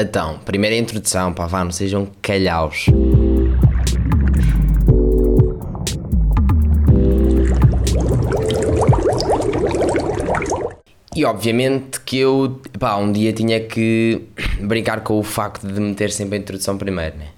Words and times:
Então, 0.00 0.38
primeira 0.38 0.74
introdução, 0.74 1.30
pá, 1.34 1.46
vá, 1.46 1.62
não 1.62 1.70
sejam 1.70 2.08
calhaus. 2.22 2.86
E 11.14 11.22
obviamente 11.22 12.00
que 12.00 12.16
eu, 12.16 12.62
pá, 12.78 12.96
um 12.96 13.12
dia 13.12 13.30
tinha 13.34 13.60
que 13.60 14.22
brincar 14.62 15.02
com 15.02 15.18
o 15.18 15.22
facto 15.22 15.66
de 15.66 15.78
meter 15.78 16.10
sempre 16.10 16.38
a 16.38 16.40
introdução 16.40 16.78
primeiro, 16.78 17.18
né? 17.18 17.28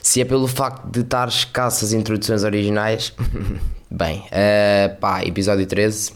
Se 0.00 0.22
é 0.22 0.24
pelo 0.24 0.48
facto 0.48 0.86
de 0.90 1.00
estar 1.00 1.28
escassas 1.28 1.92
introduções 1.92 2.42
originais, 2.42 3.12
bem, 3.90 4.20
uh, 4.20 4.96
pá, 4.98 5.22
episódio 5.22 5.66
13. 5.66 6.14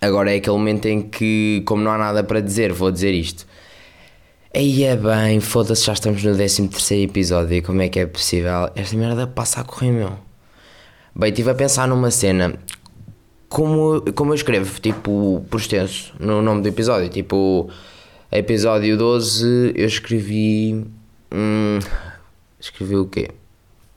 Agora 0.00 0.32
é 0.32 0.36
aquele 0.36 0.56
momento 0.56 0.86
em 0.86 1.02
que, 1.02 1.64
como 1.66 1.82
não 1.82 1.90
há 1.90 1.98
nada 1.98 2.22
para 2.22 2.40
dizer, 2.40 2.72
vou 2.72 2.92
dizer 2.92 3.12
isto. 3.12 3.49
Aí 4.52 4.82
é 4.82 4.96
bem, 4.96 5.38
foda-se, 5.38 5.86
já 5.86 5.92
estamos 5.92 6.24
no 6.24 6.34
13 6.34 6.68
episódio 7.04 7.54
e 7.54 7.62
como 7.62 7.82
é 7.82 7.88
que 7.88 8.00
é 8.00 8.06
possível? 8.06 8.68
Esta 8.74 8.96
merda 8.96 9.24
passa 9.24 9.60
a 9.60 9.64
correr, 9.64 9.92
meu. 9.92 10.18
Bem, 11.14 11.28
estive 11.30 11.50
a 11.50 11.54
pensar 11.54 11.86
numa 11.86 12.10
cena. 12.10 12.58
Como, 13.48 14.02
como 14.12 14.32
eu 14.32 14.34
escrevo, 14.34 14.80
tipo, 14.80 15.46
por 15.48 15.60
extenso, 15.60 16.12
no 16.18 16.42
nome 16.42 16.62
do 16.62 16.68
episódio. 16.68 17.08
Tipo, 17.08 17.70
episódio 18.32 18.96
12, 18.96 19.72
eu 19.76 19.86
escrevi. 19.86 20.84
Hum, 21.32 21.78
escrevi 22.58 22.96
o 22.96 23.06
quê? 23.06 23.28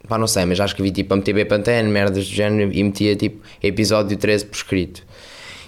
Pá, 0.08 0.20
não 0.20 0.28
sei, 0.28 0.46
mas 0.46 0.60
já 0.60 0.66
escrevi 0.66 0.92
tipo 0.92 1.16
MTB 1.16 1.46
Pantene, 1.46 1.90
merdas 1.90 2.28
do 2.28 2.32
género, 2.32 2.72
e 2.72 2.84
metia 2.84 3.16
tipo 3.16 3.44
episódio 3.62 4.16
13 4.16 4.46
por 4.46 4.56
escrito. 4.56 5.04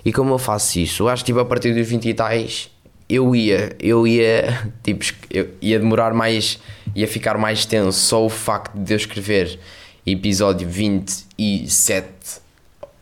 E 0.05 0.13
como 0.13 0.35
eu 0.35 0.37
faço 0.37 0.77
isso? 0.77 1.01
Eu 1.01 1.09
acho 1.09 1.23
que 1.23 1.31
tipo, 1.31 1.39
a 1.39 1.45
partir 1.45 1.73
dos 1.73 1.87
20 1.87 2.07
e 2.07 2.13
tais 2.13 2.74
eu 3.09 3.35
ia, 3.35 3.75
eu 3.79 4.07
ia, 4.07 4.71
tipo, 4.83 5.05
eu 5.29 5.49
ia 5.61 5.79
demorar 5.79 6.13
mais, 6.13 6.59
ia 6.95 7.07
ficar 7.07 7.37
mais 7.37 7.65
tenso 7.65 7.99
só 7.99 8.25
o 8.25 8.29
facto 8.29 8.75
de 8.75 8.93
eu 8.93 8.97
escrever 8.97 9.59
episódio 10.05 10.67
27 10.67 12.07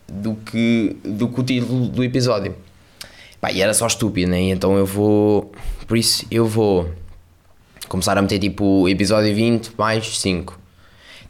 do 0.08 0.34
que, 0.34 0.96
do 1.04 1.28
que 1.28 1.40
o 1.40 1.42
título 1.42 1.88
do 1.88 2.04
episódio. 2.04 2.54
Pá, 3.40 3.50
e 3.52 3.60
era 3.60 3.74
só 3.74 3.86
estúpido, 3.86 4.30
né? 4.30 4.40
Então 4.40 4.76
eu 4.76 4.86
vou, 4.86 5.52
por 5.86 5.96
isso 5.96 6.26
eu 6.30 6.46
vou 6.46 6.90
começar 7.88 8.16
a 8.16 8.22
meter 8.22 8.38
tipo 8.38 8.88
episódio 8.88 9.34
20 9.34 9.72
mais 9.76 10.18
5. 10.18 10.60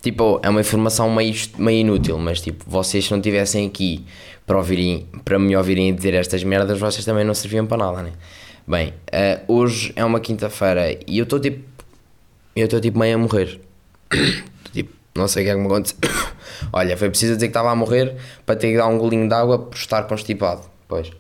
Tipo, 0.03 0.39
é 0.43 0.51
uma 0.51 0.61
informação 0.61 1.11
meio, 1.15 1.35
meio 1.57 1.81
inútil, 1.81 2.19
mas 2.19 2.41
tipo, 2.41 2.65
vocês 2.69 3.07
se 3.07 3.11
não 3.11 3.19
estivessem 3.19 3.67
aqui 3.67 4.05
para, 4.47 4.59
ouvirem, 4.59 5.09
para 5.25 5.39
me 5.39 5.57
ouvirem 5.57 5.95
dizer 5.95 6.13
estas 6.13 6.45
merdas, 6.45 6.79
vocês 6.79 7.05
também 7.05 7.25
não 7.25 7.33
serviam 7.33 7.67
para 7.67 7.79
nada, 7.79 8.03
né? 8.03 8.13
Bem, 8.67 8.95
uh, 9.13 9.53
hoje 9.53 9.93
é 9.95 10.03
uma 10.03 10.19
quinta-feira 10.19 10.99
e 11.07 11.19
eu 11.19 11.25
estou 11.25 11.39
tipo. 11.39 11.63
Eu 12.57 12.65
estou 12.65 12.81
tipo 12.81 12.99
meio 12.99 13.17
a 13.17 13.19
morrer. 13.19 13.61
tipo, 14.73 14.91
não 15.15 15.29
sei 15.29 15.43
o 15.43 15.47
que 15.47 15.51
é 15.51 15.55
que 15.55 15.61
me 15.61 15.67
aconteceu. 15.67 15.99
Olha, 16.73 16.97
foi 16.97 17.11
preciso 17.11 17.35
dizer 17.35 17.49
que 17.49 17.51
estava 17.51 17.71
a 17.71 17.77
morrer 17.77 18.17
para 18.47 18.57
ter 18.57 18.71
que 18.71 18.79
dar 18.79 18.87
um 18.87 18.97
golinho 18.97 19.29
de 19.29 19.35
água 19.35 19.59
por 19.59 19.77
estar 19.77 20.05
constipado. 20.05 20.63
Pois. 20.89 21.11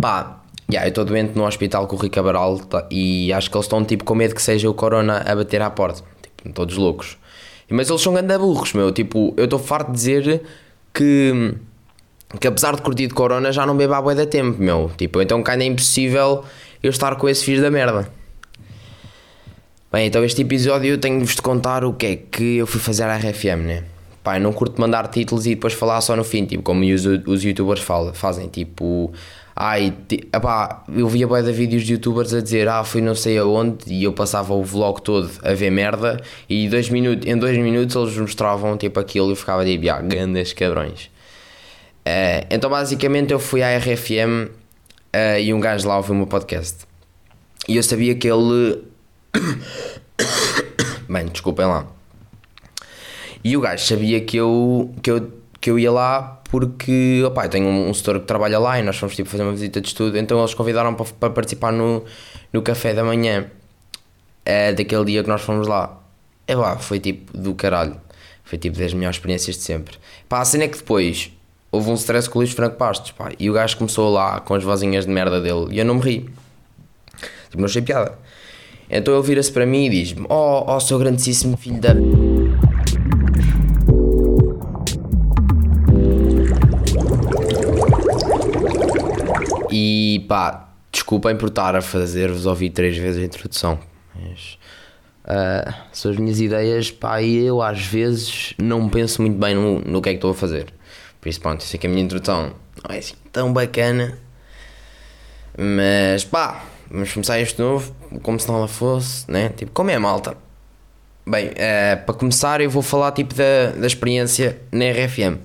Pá, 0.00 0.42
yeah, 0.68 0.86
eu 0.86 0.88
estou 0.88 1.04
doente 1.04 1.36
no 1.36 1.46
hospital 1.46 1.86
com 1.86 1.94
o 1.94 1.98
Rico 2.00 2.16
Cabral 2.16 2.58
tá, 2.58 2.88
e 2.90 3.32
acho 3.32 3.48
que 3.50 3.56
eles 3.56 3.66
estão 3.66 3.84
tipo 3.84 4.02
com 4.02 4.16
medo 4.16 4.34
que 4.34 4.42
seja 4.42 4.68
o 4.68 4.74
Corona 4.74 5.18
a 5.24 5.36
bater 5.36 5.62
à 5.62 5.70
porta. 5.70 6.02
Tipo, 6.22 6.52
todos 6.52 6.76
loucos. 6.76 7.16
Mas 7.70 7.88
eles 7.88 8.02
são 8.02 8.14
gandaburros, 8.14 8.72
meu. 8.72 8.90
Tipo, 8.90 9.32
eu 9.36 9.44
estou 9.44 9.60
farto 9.60 9.92
de 9.92 9.94
dizer 9.94 10.42
que 10.92 11.54
que 12.36 12.46
apesar 12.46 12.76
de 12.76 12.82
curtir 12.82 13.06
de 13.06 13.14
corona 13.14 13.50
já 13.52 13.64
não 13.64 13.76
bebo 13.76 14.00
bué 14.02 14.14
da 14.14 14.26
tempo, 14.26 14.60
meu. 14.60 14.90
Tipo, 14.96 15.22
então 15.22 15.42
ainda 15.46 15.64
é 15.64 15.66
impossível 15.66 16.44
eu 16.82 16.90
estar 16.90 17.16
com 17.16 17.28
esse 17.28 17.44
filho 17.44 17.62
da 17.62 17.70
merda. 17.70 18.10
Bem, 19.90 20.06
então 20.06 20.22
este 20.22 20.42
episódio 20.42 20.90
eu 20.90 20.98
tenho-vos 20.98 21.34
de 21.34 21.40
contar 21.40 21.82
o 21.84 21.94
que 21.94 22.06
é 22.06 22.16
que 22.16 22.58
eu 22.58 22.66
fui 22.66 22.78
fazer 22.78 23.04
à 23.04 23.16
RFM, 23.16 23.64
né? 23.64 23.84
Pá, 24.22 24.38
não 24.38 24.52
curto 24.52 24.78
mandar 24.78 25.08
títulos 25.08 25.46
e 25.46 25.54
depois 25.54 25.72
falar 25.72 26.02
só 26.02 26.14
no 26.14 26.22
fim, 26.22 26.44
tipo, 26.44 26.62
como 26.62 26.84
os, 26.84 27.06
os 27.06 27.42
youtubers 27.42 27.80
falam, 27.80 28.12
fazem, 28.12 28.48
tipo... 28.48 29.10
Ai, 29.56 29.92
epá, 30.32 30.84
eu 30.94 31.08
via 31.08 31.26
bué 31.26 31.42
de 31.42 31.50
vídeos 31.50 31.82
de 31.82 31.94
youtubers 31.94 32.32
a 32.32 32.40
dizer 32.40 32.68
ah, 32.68 32.84
fui 32.84 33.00
não 33.00 33.14
sei 33.14 33.38
aonde 33.38 33.92
e 33.92 34.04
eu 34.04 34.12
passava 34.12 34.54
o 34.54 34.62
vlog 34.62 35.02
todo 35.02 35.28
a 35.42 35.52
ver 35.52 35.70
merda 35.70 36.20
e 36.48 36.68
dois 36.68 36.88
minutos, 36.90 37.26
em 37.26 37.36
dois 37.36 37.58
minutos 37.58 37.96
eles 37.96 38.16
mostravam 38.16 38.76
tipo 38.76 39.00
aquilo 39.00 39.28
e 39.28 39.32
eu 39.32 39.36
ficava 39.36 39.64
tipo, 39.64 39.90
ah, 39.90 40.00
grandes 40.00 40.52
cabrões. 40.52 41.10
Uh, 42.08 42.46
então 42.48 42.70
basicamente 42.70 43.34
eu 43.34 43.38
fui 43.38 43.62
à 43.62 43.76
RFM 43.76 44.48
uh, 44.48 44.50
eh, 45.12 45.42
e 45.42 45.52
um 45.52 45.60
gajo 45.60 45.86
lá 45.86 45.98
ouviu 45.98 46.14
o 46.14 46.16
meu 46.16 46.26
podcast. 46.26 46.86
E 47.68 47.76
eu 47.76 47.82
sabia 47.82 48.14
que 48.14 48.26
ele. 48.26 48.82
Bem, 51.06 51.26
desculpem 51.26 51.66
lá. 51.66 51.86
E 53.44 53.54
o 53.58 53.60
gajo 53.60 53.84
sabia 53.84 54.22
que 54.22 54.38
eu, 54.38 54.94
que 55.02 55.10
eu, 55.10 55.32
que 55.60 55.70
eu 55.70 55.78
ia 55.78 55.92
lá 55.92 56.40
porque 56.50 57.22
opa, 57.26 57.44
eu 57.44 57.50
tenho 57.50 57.68
um, 57.68 57.92
setor 57.92 58.20
que 58.20 58.26
trabalha 58.26 58.58
lá 58.58 58.78
e 58.78 58.82
nós 58.82 58.96
fomos 58.96 59.14
tipo, 59.14 59.28
fazer 59.28 59.42
uma 59.42 59.52
visita 59.52 59.78
de 59.78 59.88
estudo. 59.88 60.16
Então 60.16 60.38
eles 60.38 60.54
convidaram 60.54 60.94
para, 60.94 61.04
para 61.04 61.30
participar 61.30 61.72
no, 61.72 62.06
no 62.50 62.62
café 62.62 62.94
da 62.94 63.04
manhã 63.04 63.50
uh, 64.46 64.74
daquele 64.74 65.04
dia 65.04 65.22
que 65.22 65.28
nós 65.28 65.42
fomos 65.42 65.68
lá. 65.68 66.00
É 66.46 66.56
lá, 66.56 66.78
foi 66.78 67.00
tipo 67.00 67.36
do 67.36 67.54
caralho. 67.54 68.00
Foi 68.44 68.56
tipo 68.56 68.78
das 68.78 68.94
melhores 68.94 69.16
experiências 69.16 69.56
de 69.56 69.62
sempre. 69.62 69.98
Pá, 70.26 70.40
a 70.40 70.44
cena 70.46 70.64
é 70.64 70.68
que 70.68 70.78
depois 70.78 71.30
houve 71.70 71.90
um 71.90 71.94
stress 71.94 72.28
com 72.28 72.38
o 72.38 72.42
Luís 72.42 72.52
Franco 72.52 72.76
Pastos, 72.76 73.10
pá, 73.10 73.30
e 73.38 73.48
o 73.48 73.52
gajo 73.52 73.76
começou 73.76 74.12
lá 74.12 74.40
com 74.40 74.54
as 74.54 74.64
vozinhas 74.64 75.06
de 75.06 75.12
merda 75.12 75.40
dele, 75.40 75.66
e 75.70 75.78
eu 75.78 75.84
não 75.84 75.96
me 75.96 76.00
ri. 76.00 76.30
Tipo, 77.50 77.58
não 77.58 77.66
achei 77.66 77.82
piada. 77.82 78.18
Então 78.90 79.14
ele 79.14 79.26
vira-se 79.26 79.52
para 79.52 79.66
mim 79.66 79.86
e 79.86 79.90
diz-me: 79.90 80.26
Oh, 80.30 80.64
oh, 80.66 80.80
seu 80.80 80.98
grandíssimo 80.98 81.56
filho 81.56 81.80
da. 81.80 81.94
E 89.70 90.24
pá, 90.26 90.68
desculpem 90.90 91.36
por 91.36 91.48
estar 91.48 91.76
a 91.76 91.82
fazer-vos 91.82 92.46
ouvir 92.46 92.70
três 92.70 92.96
vezes 92.96 93.22
a 93.22 93.26
introdução. 93.26 93.78
Mas, 94.14 94.58
uh, 95.24 95.74
são 95.92 96.10
as 96.10 96.16
minhas 96.16 96.40
ideias, 96.40 96.90
pá, 96.90 97.20
e 97.20 97.44
eu 97.44 97.60
às 97.60 97.84
vezes 97.84 98.54
não 98.58 98.88
penso 98.88 99.20
muito 99.20 99.38
bem 99.38 99.54
no, 99.54 99.80
no 99.80 100.00
que 100.00 100.08
é 100.08 100.12
que 100.12 100.16
estou 100.16 100.30
a 100.30 100.34
fazer. 100.34 100.77
Por 101.28 101.32
isso, 101.32 101.40
pronto, 101.42 101.62
sei 101.62 101.78
que 101.78 101.86
a 101.86 101.90
minha 101.90 102.02
introdução 102.02 102.54
não 102.82 102.94
é 102.94 103.00
assim 103.00 103.12
tão 103.30 103.52
bacana. 103.52 104.18
Mas 105.58 106.24
pá, 106.24 106.64
vamos 106.90 107.12
começar 107.12 107.38
este 107.38 107.60
novo, 107.60 107.94
como 108.22 108.40
se 108.40 108.48
não 108.48 108.56
ela 108.56 108.66
fosse, 108.66 109.30
né? 109.30 109.50
Tipo, 109.50 109.70
como 109.72 109.90
é 109.90 109.98
malta? 109.98 110.38
Bem, 111.26 111.48
uh, 111.48 112.06
para 112.06 112.14
começar, 112.14 112.62
eu 112.62 112.70
vou 112.70 112.80
falar 112.80 113.12
tipo 113.12 113.34
da, 113.34 113.72
da 113.78 113.86
experiência 113.86 114.58
na 114.72 114.86
RFM. 114.86 115.36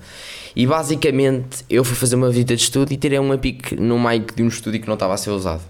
E 0.56 0.66
basicamente, 0.66 1.66
eu 1.70 1.84
fui 1.84 1.98
fazer 1.98 2.16
uma 2.16 2.30
visita 2.30 2.56
de 2.56 2.62
estudo 2.62 2.94
e 2.94 2.96
tirei 2.96 3.20
uma 3.20 3.38
pique 3.38 3.76
no 3.76 4.00
mic 4.00 4.34
de 4.34 4.42
um 4.42 4.48
estúdio 4.48 4.80
que 4.80 4.88
não 4.88 4.94
estava 4.94 5.16
a 5.16 5.18
ser 5.18 5.32
usado. 5.32 5.64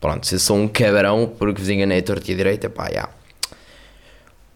Pronto, 0.00 0.26
se 0.26 0.34
eu 0.34 0.40
sou 0.40 0.56
um 0.56 0.66
cabrão 0.66 1.32
porque 1.38 1.60
vos 1.60 1.70
enganei 1.70 2.00
a 2.00 2.02
torta 2.02 2.28
e 2.28 2.34
a 2.34 2.36
direita, 2.36 2.68
pá, 2.68 2.90
já. 2.92 3.08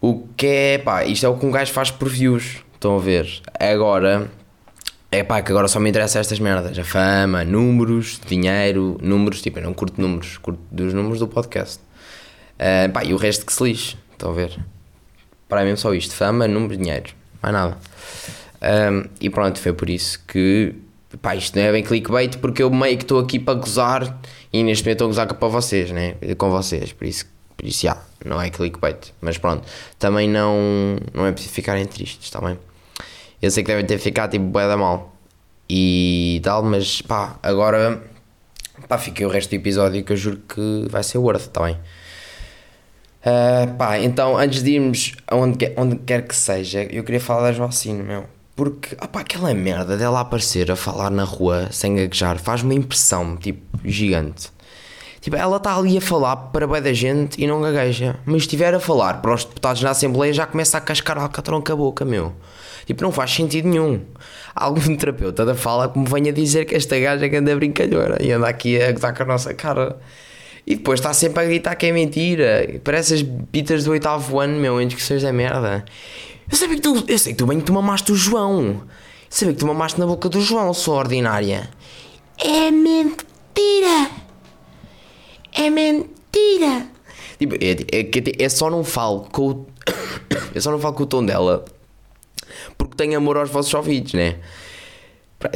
O 0.01 0.27
que 0.37 0.49
é, 0.49 0.79
pá, 0.79 1.05
isto 1.05 1.25
é 1.25 1.29
o 1.29 1.39
que 1.39 1.47
um 1.47 1.53
gajo 1.53 1.73
faz 1.73 1.93
por 1.93 2.09
views, 2.09 2.57
estão 2.75 2.97
a 2.97 2.99
ver? 2.99 3.41
Agora, 3.61 4.29
é 5.11 5.23
pá, 5.23 5.41
que 5.41 5.51
agora 5.51 5.69
só 5.69 5.79
me 5.79 5.89
interessa 5.89 6.19
estas 6.19 6.39
merdas. 6.39 6.79
A 6.79 6.85
fama, 6.85 7.45
números, 7.45 8.21
dinheiro, 8.27 8.99
números, 9.01 9.41
tipo, 9.41 9.59
eu 9.59 9.63
não 9.63 9.73
curto 9.73 10.01
números, 10.01 10.37
curto 10.39 10.61
dos 10.71 10.93
números 10.93 11.21
do 11.21 11.29
podcast. 11.29 11.81
Uh, 12.55 12.91
pá, 12.93 13.05
e 13.05 13.15
o 13.15 13.17
resto 13.17 13.47
que 13.47 13.53
se 13.53 13.63
lixe, 13.63 13.97
estão 14.13 14.31
a 14.31 14.35
ver? 14.35 14.59
Para 15.49 15.65
mim 15.65 15.77
só 15.77 15.95
isto, 15.95 16.15
fama, 16.15 16.49
números, 16.49 16.79
dinheiro, 16.79 17.13
mais 17.41 17.55
nada. 17.55 17.79
Um, 18.61 19.01
ah, 19.01 19.09
e 19.21 19.31
pronto, 19.31 19.61
foi 19.61 19.73
por 19.73 19.89
isso 19.89 20.21
que, 20.27 20.75
pá, 21.23 21.37
isto 21.37 21.57
não 21.57 21.65
é 21.65 21.73
bem 21.73 21.85
clickbait, 21.85 22.39
porque 22.39 22.63
eu 22.63 22.71
meio 22.71 22.97
que 22.97 23.05
estou 23.05 23.21
aqui 23.21 23.39
para 23.39 23.55
gozar 23.55 24.19
e 24.53 24.63
neste 24.65 24.85
momento 24.85 24.97
estou 24.97 25.05
a 25.07 25.09
gozar 25.09 25.35
para 25.35 25.49
vocês, 25.49 25.91
né? 25.93 26.17
Com 26.37 26.51
vocês, 26.51 26.93
por 26.93 27.07
isso, 27.07 27.27
por 27.57 27.65
isso, 27.65 27.83
já, 27.83 27.97
não 28.25 28.41
é 28.41 28.51
clickbait. 28.51 29.13
Mas 29.21 29.39
pronto, 29.39 29.65
também 29.99 30.29
não, 30.29 30.97
não 31.15 31.27
é 31.27 31.33
preciso 31.33 31.55
ficarem 31.55 31.87
tristes, 31.87 32.25
está 32.25 32.41
bem? 32.41 32.59
Eu 33.47 33.51
sei 33.53 33.63
que 33.63 33.69
devem 33.69 33.87
ter 33.87 33.99
ficado 33.99 34.33
tipo 34.33 34.45
bué 34.47 34.67
da 34.67 34.77
mal 34.77 35.15
e 35.71 36.41
tal, 36.43 36.65
mas 36.65 37.01
pá, 37.01 37.37
agora 37.41 38.03
pá, 38.89 38.99
fiquei 38.99 39.25
o 39.25 39.29
resto 39.29 39.51
do 39.51 39.55
episódio 39.55 40.03
que 40.03 40.13
eu 40.13 40.17
juro 40.17 40.41
que 40.49 40.89
vai 40.91 41.05
ser 41.05 41.19
worth, 41.19 41.43
está 41.43 41.63
bem? 41.63 41.79
Uh, 43.23 43.73
pá, 43.77 44.01
então 44.01 44.37
antes 44.37 44.65
de 44.65 44.73
irmos 44.73 45.15
aonde, 45.29 45.73
onde 45.77 45.95
quer 45.95 46.27
que 46.27 46.35
seja, 46.35 46.83
eu 46.91 47.05
queria 47.05 47.21
falar 47.21 47.43
da 47.43 47.53
Joacine, 47.53 48.03
meu. 48.03 48.25
Porque, 48.57 48.97
opá, 48.97 49.21
aquela 49.21 49.55
merda 49.55 49.97
dela 49.97 50.23
aparecer 50.23 50.69
a 50.73 50.75
falar 50.75 51.11
na 51.11 51.23
rua 51.23 51.69
sem 51.71 51.95
gaguejar 51.95 52.41
faz 52.41 52.65
uma 52.65 52.75
impressão, 52.75 53.37
tipo, 53.37 53.79
gigante. 53.85 54.51
Tipo, 55.21 55.37
ela 55.37 55.59
está 55.59 55.77
ali 55.77 55.97
a 55.99 56.01
falar 56.01 56.37
para 56.37 56.67
bem 56.67 56.83
da 56.83 56.93
gente 56.93 57.41
e 57.41 57.47
não 57.47 57.61
gagueja. 57.61 58.19
Mas 58.25 58.43
estiver 58.43 58.75
a 58.75 58.81
falar 58.81 59.23
para 59.23 59.33
os 59.33 59.45
deputados 59.45 59.83
na 59.83 59.91
Assembleia 59.91 60.33
já 60.33 60.47
começa 60.47 60.79
a 60.79 60.81
cascar 60.81 61.17
alcatrão 61.17 61.63
com 61.63 61.73
a 61.73 61.77
boca, 61.77 62.05
meu. 62.05 62.35
Tipo, 62.87 63.03
não 63.03 63.11
faz 63.11 63.33
sentido 63.33 63.69
nenhum. 63.69 64.01
Algum 64.55 64.95
terapeuta 64.97 65.45
da 65.45 65.55
fala 65.55 65.89
que 65.89 65.99
me 65.99 66.09
venha 66.09 66.33
dizer 66.33 66.65
que 66.65 66.75
esta 66.77 66.99
gaja 66.99 67.29
que 67.29 67.37
anda 67.37 67.55
brincalhona 67.55 68.17
e 68.21 68.31
anda 68.31 68.49
aqui 68.49 68.81
a 68.81 68.93
gozar 68.93 69.15
com 69.15 69.25
a 69.25 69.27
nossa 69.27 69.53
cara. 69.53 69.99
E 70.65 70.77
depois 70.77 71.01
está 71.01 71.13
sempre 71.13 71.43
a 71.43 71.47
gritar 71.47 71.75
que 71.75 71.87
é 71.87 71.93
mentira. 71.93 72.81
Parece 72.83 73.15
as 73.15 73.23
bitas 73.23 73.85
do 73.85 73.91
oitavo 73.91 74.39
ano, 74.39 74.59
meu, 74.59 74.81
em 74.81 74.87
discussões 74.87 75.23
da 75.23 75.33
merda. 75.33 75.85
Eu 76.51 76.57
sabia 76.57 76.77
que 76.77 76.83
tu, 76.83 77.05
eu 77.09 77.19
sei 77.19 77.33
que 77.33 77.39
tu 77.39 77.47
bem 77.47 77.59
que 77.59 77.67
tu 77.67 77.73
mamaste 77.73 78.13
o 78.13 78.17
João. 78.17 78.69
Eu 78.69 78.83
sabia 79.29 79.55
que 79.55 79.61
tu 79.61 79.67
mamaste 79.67 79.99
na 79.99 80.07
boca 80.07 80.29
do 80.29 80.41
João, 80.41 80.73
sua 80.73 80.97
ordinária. 80.97 81.69
É 82.39 82.71
mentira! 82.71 84.11
É 85.53 85.71
mentira! 85.71 86.87
Tipo, 87.39 87.55
é, 87.57 87.73
é, 87.93 88.45
é 88.45 88.49
só 88.49 88.71
não 88.71 88.85
falo 88.85 89.27
com 89.33 89.51
o. 89.51 89.67
Eu 90.55 90.61
só 90.63 90.71
não 90.71 90.79
falo 90.79 90.95
com 90.95 91.03
o 91.03 91.07
tom 91.07 91.25
dela 91.25 91.65
tenho 92.97 93.17
amor 93.17 93.37
aos 93.37 93.51
vossos 93.51 93.73
ouvidos, 93.75 94.15
né? 94.15 94.37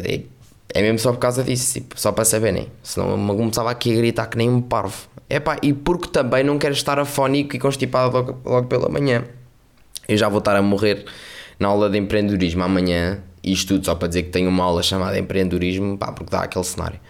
É, 0.04 0.20
é 0.75 0.82
mesmo 0.82 0.98
só 0.98 1.12
por 1.12 1.19
causa 1.19 1.42
disso, 1.42 1.75
tipo, 1.75 2.00
só 2.00 2.12
para 2.12 2.25
saberem. 2.25 2.69
Senão 2.82 3.10
eu 3.10 3.37
começava 3.37 3.70
aqui 3.70 3.92
a 3.92 3.96
gritar 3.96 4.26
que 4.26 4.38
nem 4.38 4.48
um 4.48 4.60
parvo. 4.60 5.08
Epá, 5.28 5.56
e 5.62 5.72
porque 5.72 6.08
também 6.08 6.44
não 6.44 6.58
quero 6.58 6.75
estar 6.75 6.98
afónico 6.98 7.54
e 7.56 7.58
constipado 7.58 8.12
logo, 8.12 8.38
logo 8.44 8.66
pela 8.66 8.88
manhã. 8.88 9.25
Eu 10.08 10.16
já 10.16 10.28
vou 10.28 10.38
estar 10.38 10.56
a 10.56 10.62
morrer 10.62 11.04
na 11.58 11.69
aula 11.69 11.88
de 11.88 11.98
empreendedorismo 11.98 12.62
amanhã. 12.62 13.22
Isto 13.42 13.75
tudo 13.75 13.87
só 13.87 13.94
para 13.94 14.08
dizer 14.08 14.25
que 14.25 14.31
tenho 14.31 14.48
uma 14.48 14.64
aula 14.64 14.82
chamada 14.82 15.19
empreendedorismo, 15.19 15.96
pá, 15.96 16.12
porque 16.12 16.31
dá 16.31 16.42
aquele 16.42 16.64
cenário. 16.64 17.00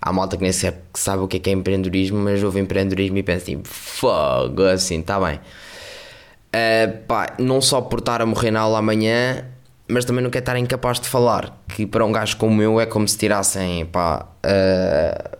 Há 0.00 0.12
malta 0.12 0.36
que 0.36 0.42
nem 0.42 0.52
sabe, 0.52 0.78
que 0.92 0.98
sabe 0.98 1.22
o 1.22 1.28
que 1.28 1.36
é, 1.36 1.40
que 1.40 1.50
é 1.50 1.52
empreendedorismo, 1.52 2.18
mas 2.18 2.42
ouve 2.42 2.60
empreendedorismo 2.60 3.18
e 3.18 3.22
pensa 3.22 3.46
tipo, 3.46 3.68
fogo, 3.68 4.64
assim, 4.64 5.00
está 5.00 5.18
bem. 5.20 5.36
Uh, 6.54 7.06
pá, 7.06 7.34
não 7.38 7.60
só 7.60 7.80
por 7.80 8.00
estar 8.00 8.20
a 8.20 8.26
morrer 8.26 8.50
na 8.50 8.60
aula 8.60 8.78
amanhã, 8.78 9.46
mas 9.92 10.04
também 10.04 10.22
não 10.22 10.30
quero 10.30 10.42
estar 10.42 10.56
incapaz 10.56 10.98
de 10.98 11.08
falar. 11.08 11.62
Que 11.68 11.86
para 11.86 12.04
um 12.04 12.10
gajo 12.10 12.36
como 12.36 12.60
eu 12.62 12.80
é 12.80 12.86
como 12.86 13.06
se 13.06 13.18
tirassem, 13.18 13.84
pá, 13.86 14.26
uh, 14.44 15.38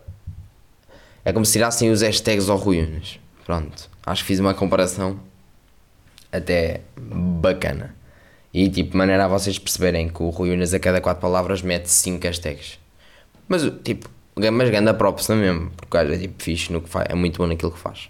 é 1.25 1.33
como 1.33 1.45
se 1.45 1.53
tirassem 1.53 1.89
os 1.89 2.01
hashtags 2.01 2.49
ao 2.49 2.57
Ruínas. 2.57 3.19
Pronto, 3.45 3.89
acho 4.05 4.21
que 4.21 4.27
fiz 4.27 4.39
uma 4.39 4.53
comparação 4.53 5.19
até 6.31 6.81
bacana. 6.97 7.95
E 8.53 8.69
tipo, 8.69 8.95
maneira 8.95 9.25
a 9.25 9.27
vocês 9.27 9.57
perceberem 9.57 10.07
que 10.07 10.21
o 10.21 10.29
Rui 10.29 10.53
Unas 10.53 10.73
a 10.73 10.79
cada 10.79 11.01
quatro 11.01 11.21
palavras 11.21 11.61
mete 11.61 11.87
5 11.87 12.23
hashtags. 12.25 12.79
Mas 13.47 13.63
tipo, 13.83 14.09
mas 14.35 14.69
ganda 14.69 14.93
props 14.93 15.27
não 15.27 15.35
mesmo, 15.35 15.71
porque 15.71 15.97
o 15.97 15.99
gajo 15.99 16.13
é 16.13 16.17
tipo 16.17 16.41
fixe 16.41 16.71
no 16.71 16.81
que 16.81 16.89
faz, 16.89 17.07
é 17.09 17.15
muito 17.15 17.37
bom 17.37 17.47
naquilo 17.47 17.71
que 17.71 17.79
faz. 17.79 18.09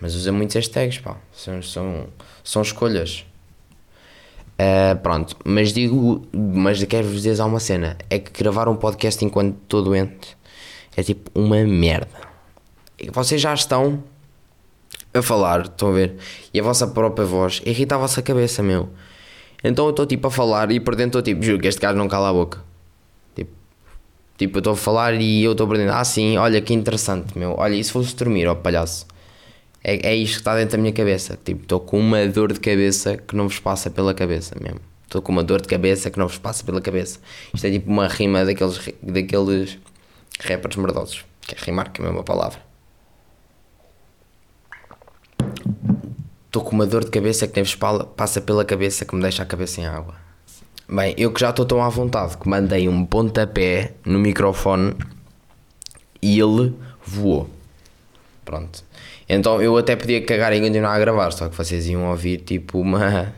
Mas 0.00 0.14
usa 0.14 0.32
muitos 0.32 0.56
hashtags, 0.56 0.98
pá, 0.98 1.16
são, 1.32 1.62
são, 1.62 2.08
são 2.42 2.62
escolhas. 2.62 3.24
Uh, 4.60 4.94
pronto, 4.98 5.34
mas 5.42 5.72
digo, 5.72 6.20
mas 6.34 6.84
quero-vos 6.84 7.22
dizer 7.22 7.42
uma 7.42 7.58
cena: 7.58 7.96
é 8.10 8.18
que 8.18 8.30
gravar 8.30 8.68
um 8.68 8.76
podcast 8.76 9.24
enquanto 9.24 9.56
estou 9.62 9.82
doente 9.82 10.36
é 10.94 11.02
tipo 11.02 11.30
uma 11.34 11.64
merda. 11.64 12.28
Vocês 13.10 13.40
já 13.40 13.54
estão 13.54 14.04
a 15.14 15.22
falar, 15.22 15.62
estão 15.62 15.88
a 15.88 15.92
ver? 15.92 16.16
E 16.52 16.60
a 16.60 16.62
vossa 16.62 16.86
própria 16.86 17.24
voz 17.24 17.62
irrita 17.64 17.94
a 17.94 17.98
vossa 17.98 18.20
cabeça, 18.20 18.62
meu. 18.62 18.90
Então 19.64 19.86
eu 19.86 19.90
estou 19.92 20.04
tipo 20.04 20.26
a 20.26 20.30
falar 20.30 20.70
e 20.70 20.78
por 20.78 20.94
dentro 20.94 21.20
estou 21.20 21.22
tipo, 21.22 21.42
juro 21.42 21.58
que 21.58 21.68
este 21.68 21.80
gajo 21.80 21.96
não 21.96 22.06
cala 22.06 22.28
a 22.28 22.32
boca. 22.32 22.62
Tipo, 23.34 23.50
tipo 24.36 24.58
eu 24.58 24.60
estou 24.60 24.74
a 24.74 24.76
falar 24.76 25.14
e 25.14 25.42
eu 25.42 25.52
estou 25.52 25.66
por 25.66 25.78
dentro, 25.78 25.94
ah 25.94 26.04
sim, 26.04 26.36
olha 26.36 26.60
que 26.60 26.74
interessante, 26.74 27.38
meu. 27.38 27.54
Olha, 27.56 27.74
e 27.74 27.82
se 27.82 27.92
fosse 27.92 28.14
dormir, 28.14 28.46
ó 28.46 28.54
palhaço? 28.54 29.06
É, 29.82 30.10
é 30.10 30.14
isto 30.14 30.34
que 30.34 30.40
está 30.40 30.56
dentro 30.56 30.76
da 30.76 30.78
minha 30.78 30.92
cabeça. 30.92 31.38
Tipo, 31.42 31.62
estou 31.62 31.80
com 31.80 31.98
uma 31.98 32.26
dor 32.26 32.52
de 32.52 32.60
cabeça 32.60 33.16
que 33.16 33.34
não 33.34 33.48
vos 33.48 33.58
passa 33.58 33.90
pela 33.90 34.12
cabeça 34.14 34.54
mesmo. 34.60 34.80
Estou 35.04 35.20
com 35.22 35.32
uma 35.32 35.42
dor 35.42 35.60
de 35.60 35.68
cabeça 35.68 36.10
que 36.10 36.18
não 36.18 36.28
vos 36.28 36.38
passa 36.38 36.62
pela 36.62 36.80
cabeça. 36.80 37.18
Isto 37.52 37.66
é 37.66 37.70
tipo 37.70 37.90
uma 37.90 38.06
rima 38.06 38.44
daqueles, 38.44 38.78
daqueles 39.02 39.78
rappers 40.40 40.76
merdosos. 40.76 41.24
Que 41.40 41.54
é 41.54 41.58
rimar, 41.58 41.90
que 41.90 42.00
é 42.00 42.04
a 42.04 42.08
mesma 42.08 42.22
palavra. 42.22 42.60
Estou 46.46 46.62
com 46.62 46.72
uma 46.72 46.86
dor 46.86 47.04
de 47.04 47.10
cabeça 47.10 47.46
que 47.48 47.56
nem 47.56 47.64
vos 47.64 47.76
passa 48.16 48.40
pela 48.40 48.64
cabeça 48.64 49.04
que 49.04 49.14
me 49.14 49.22
deixa 49.22 49.42
a 49.42 49.46
cabeça 49.46 49.80
em 49.80 49.86
água. 49.86 50.14
Bem, 50.88 51.14
eu 51.16 51.32
que 51.32 51.40
já 51.40 51.50
estou 51.50 51.64
tão 51.64 51.82
à 51.82 51.88
vontade 51.88 52.36
que 52.36 52.48
mandei 52.48 52.88
um 52.88 53.04
pontapé 53.04 53.94
no 54.04 54.18
microfone 54.18 54.94
e 56.20 56.38
ele 56.38 56.74
voou. 57.04 57.48
Pronto. 58.44 58.84
Então 59.32 59.62
eu 59.62 59.76
até 59.76 59.94
podia 59.94 60.20
cagar 60.20 60.52
e 60.52 60.60
continuar 60.60 60.92
a 60.92 60.98
gravar, 60.98 61.30
só 61.30 61.48
que 61.48 61.56
vocês 61.56 61.86
iam 61.86 62.10
ouvir 62.10 62.38
tipo 62.38 62.80
uma, 62.80 63.32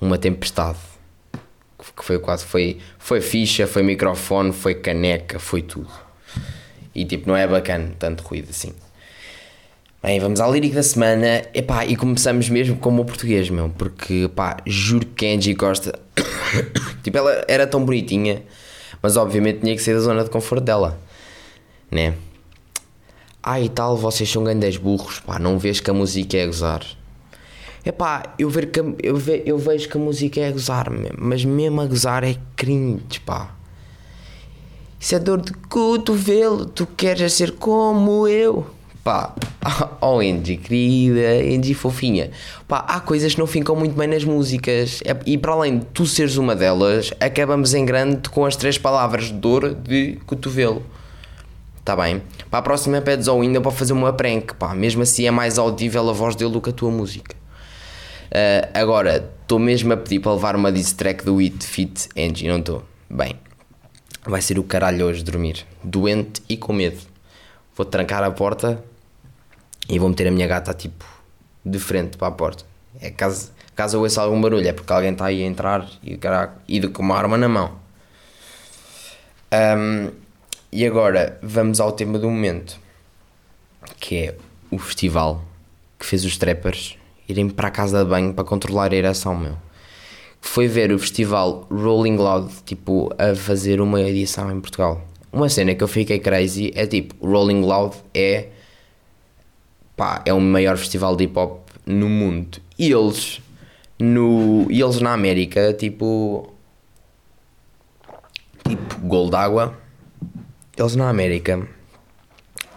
uma 0.00 0.18
tempestade. 0.18 0.78
Que 1.96 2.04
foi 2.04 2.18
quase, 2.18 2.44
foi, 2.44 2.78
foi 2.98 3.20
ficha, 3.20 3.64
foi 3.64 3.84
microfone, 3.84 4.52
foi 4.52 4.74
caneca, 4.74 5.38
foi 5.38 5.62
tudo. 5.62 5.88
E 6.92 7.04
tipo, 7.04 7.28
não 7.28 7.36
é 7.36 7.46
bacana 7.46 7.92
tanto 7.96 8.24
ruído 8.24 8.48
assim. 8.50 8.72
Bem, 10.02 10.18
vamos 10.18 10.40
à 10.40 10.48
lírica 10.48 10.74
da 10.74 10.82
semana. 10.82 11.42
Epá, 11.54 11.86
e 11.86 11.94
começamos 11.94 12.48
mesmo 12.48 12.76
com 12.76 12.98
o 12.98 13.04
português, 13.04 13.48
meu. 13.48 13.68
Porque, 13.68 14.28
pá, 14.34 14.56
juro 14.66 15.06
que 15.06 15.26
Angie 15.26 15.54
Costa. 15.54 15.96
tipo, 17.04 17.16
ela 17.16 17.44
era 17.46 17.68
tão 17.68 17.84
bonitinha, 17.84 18.42
mas 19.00 19.16
obviamente 19.16 19.60
tinha 19.60 19.76
que 19.76 19.82
ser 19.82 19.94
da 19.94 20.00
zona 20.00 20.24
de 20.24 20.30
conforto 20.30 20.64
dela, 20.64 20.98
né? 21.88 22.14
Ah 23.44 23.60
e 23.60 23.68
tal, 23.68 23.96
vocês 23.96 24.30
são 24.30 24.42
grandes 24.42 24.78
burros, 24.78 25.20
pá, 25.20 25.38
não 25.38 25.58
vês 25.58 25.78
que 25.78 25.90
a 25.90 25.94
música 25.94 26.36
é 26.36 26.46
gozar. 26.46 26.82
É 27.84 27.92
pá, 27.92 28.22
eu, 28.38 28.48
ver 28.48 28.70
que, 28.70 28.80
eu, 29.02 29.16
ve, 29.16 29.42
eu 29.44 29.58
vejo 29.58 29.86
que 29.88 29.98
a 29.98 30.00
música 30.00 30.40
é 30.40 30.50
gozar, 30.50 30.88
mas 31.18 31.44
mesmo 31.44 31.82
a 31.82 31.86
gozar 31.86 32.24
é 32.24 32.36
cringe, 32.56 33.20
pá. 33.26 33.54
Isso 34.98 35.14
é 35.14 35.18
dor 35.18 35.42
de 35.42 35.52
cotovelo, 35.52 36.64
tu 36.64 36.86
queres 36.86 37.34
ser 37.34 37.52
como 37.52 38.26
eu. 38.26 38.66
Pá, 39.04 39.34
oh 40.00 40.20
Angie, 40.20 40.56
querida, 40.56 41.20
Angie 41.54 41.74
fofinha. 41.74 42.30
Pá, 42.66 42.78
há 42.88 42.98
coisas 43.00 43.34
que 43.34 43.38
não 43.38 43.46
ficam 43.46 43.76
muito 43.76 43.94
bem 43.94 44.08
nas 44.08 44.24
músicas. 44.24 45.02
É, 45.04 45.14
e 45.26 45.36
para 45.36 45.52
além 45.52 45.80
de 45.80 45.84
tu 45.84 46.06
seres 46.06 46.38
uma 46.38 46.56
delas, 46.56 47.12
acabamos 47.20 47.74
em 47.74 47.84
grande 47.84 48.30
com 48.30 48.46
as 48.46 48.56
três 48.56 48.78
palavras 48.78 49.30
dor 49.30 49.74
de 49.74 50.18
cotovelo. 50.24 50.82
Tá 51.84 51.94
bem? 51.94 52.22
Para 52.54 52.60
a 52.60 52.62
próxima 52.62 53.00
pedes 53.00 53.26
ao 53.26 53.40
Windows 53.40 53.64
para 53.64 53.72
fazer 53.72 53.92
uma 53.92 54.12
prank, 54.12 54.54
pá. 54.54 54.76
Mesmo 54.76 55.02
assim 55.02 55.26
é 55.26 55.30
mais 55.32 55.58
audível 55.58 56.08
a 56.08 56.12
voz 56.12 56.36
dele 56.36 56.52
do 56.52 56.60
que 56.60 56.70
a 56.70 56.72
tua 56.72 56.88
música. 56.88 57.34
Uh, 58.26 58.70
agora, 58.72 59.28
estou 59.42 59.58
mesmo 59.58 59.92
a 59.92 59.96
pedir 59.96 60.20
para 60.20 60.34
levar 60.34 60.54
uma 60.54 60.70
diss 60.70 60.92
track 60.92 61.24
do 61.24 61.40
It 61.40 61.66
Fit 61.66 62.08
Angie, 62.16 62.46
não 62.46 62.60
estou? 62.60 62.84
Bem, 63.10 63.40
vai 64.24 64.40
ser 64.40 64.56
o 64.56 64.62
caralho 64.62 65.04
hoje 65.04 65.24
dormir. 65.24 65.66
Doente 65.82 66.44
e 66.48 66.56
com 66.56 66.72
medo. 66.72 67.00
Vou 67.74 67.84
trancar 67.84 68.22
a 68.22 68.30
porta 68.30 68.80
e 69.88 69.98
vou 69.98 70.08
meter 70.08 70.28
a 70.28 70.30
minha 70.30 70.46
gata 70.46 70.72
tipo 70.72 71.04
de 71.64 71.80
frente 71.80 72.16
para 72.16 72.28
a 72.28 72.30
porta. 72.30 72.64
É 73.00 73.10
caso, 73.10 73.50
caso 73.74 73.96
eu 73.96 74.02
ouça 74.02 74.22
algum 74.22 74.40
barulho, 74.40 74.68
é 74.68 74.72
porque 74.72 74.92
alguém 74.92 75.10
está 75.10 75.24
aí 75.24 75.42
a 75.42 75.46
entrar 75.46 75.88
e, 76.04 76.16
caraca, 76.16 76.54
e 76.68 76.80
com 76.86 77.02
uma 77.02 77.16
arma 77.16 77.36
na 77.36 77.48
mão. 77.48 77.72
Um, 79.52 80.23
e 80.74 80.84
agora 80.84 81.38
vamos 81.40 81.78
ao 81.78 81.92
tema 81.92 82.18
do 82.18 82.28
momento, 82.28 82.80
que 84.00 84.16
é 84.16 84.36
o 84.72 84.76
festival 84.76 85.40
que 85.96 86.04
fez 86.04 86.24
os 86.24 86.36
trappers 86.36 86.98
irem 87.28 87.48
para 87.48 87.68
a 87.68 87.70
casa 87.70 88.02
de 88.02 88.10
banho 88.10 88.34
para 88.34 88.42
controlar 88.42 88.92
a 88.92 88.96
ereção, 88.96 89.36
meu. 89.36 89.56
Foi 90.40 90.66
ver 90.66 90.90
o 90.90 90.98
festival 90.98 91.64
Rolling 91.70 92.16
Loud, 92.16 92.52
tipo, 92.66 93.08
a 93.16 93.36
fazer 93.36 93.80
uma 93.80 94.00
edição 94.00 94.50
em 94.50 94.60
Portugal. 94.60 95.00
Uma 95.32 95.48
cena 95.48 95.76
que 95.76 95.84
eu 95.84 95.86
fiquei 95.86 96.18
crazy 96.18 96.72
é 96.74 96.88
tipo, 96.88 97.24
Rolling 97.24 97.60
Loud 97.60 97.94
é 98.12 98.48
pá, 99.96 100.22
é 100.26 100.32
o 100.34 100.40
maior 100.40 100.76
festival 100.76 101.14
de 101.14 101.22
hip 101.22 101.38
hop 101.38 101.68
no 101.86 102.08
mundo. 102.08 102.58
E 102.76 102.90
eles 102.90 103.40
no 103.96 104.66
e 104.68 104.82
eles 104.82 105.00
na 105.00 105.12
América, 105.12 105.72
tipo 105.72 106.52
tipo 108.66 108.98
gol 109.06 109.30
d'água 109.30 109.83
eles 110.76 110.96
na 110.96 111.08
América 111.08 111.66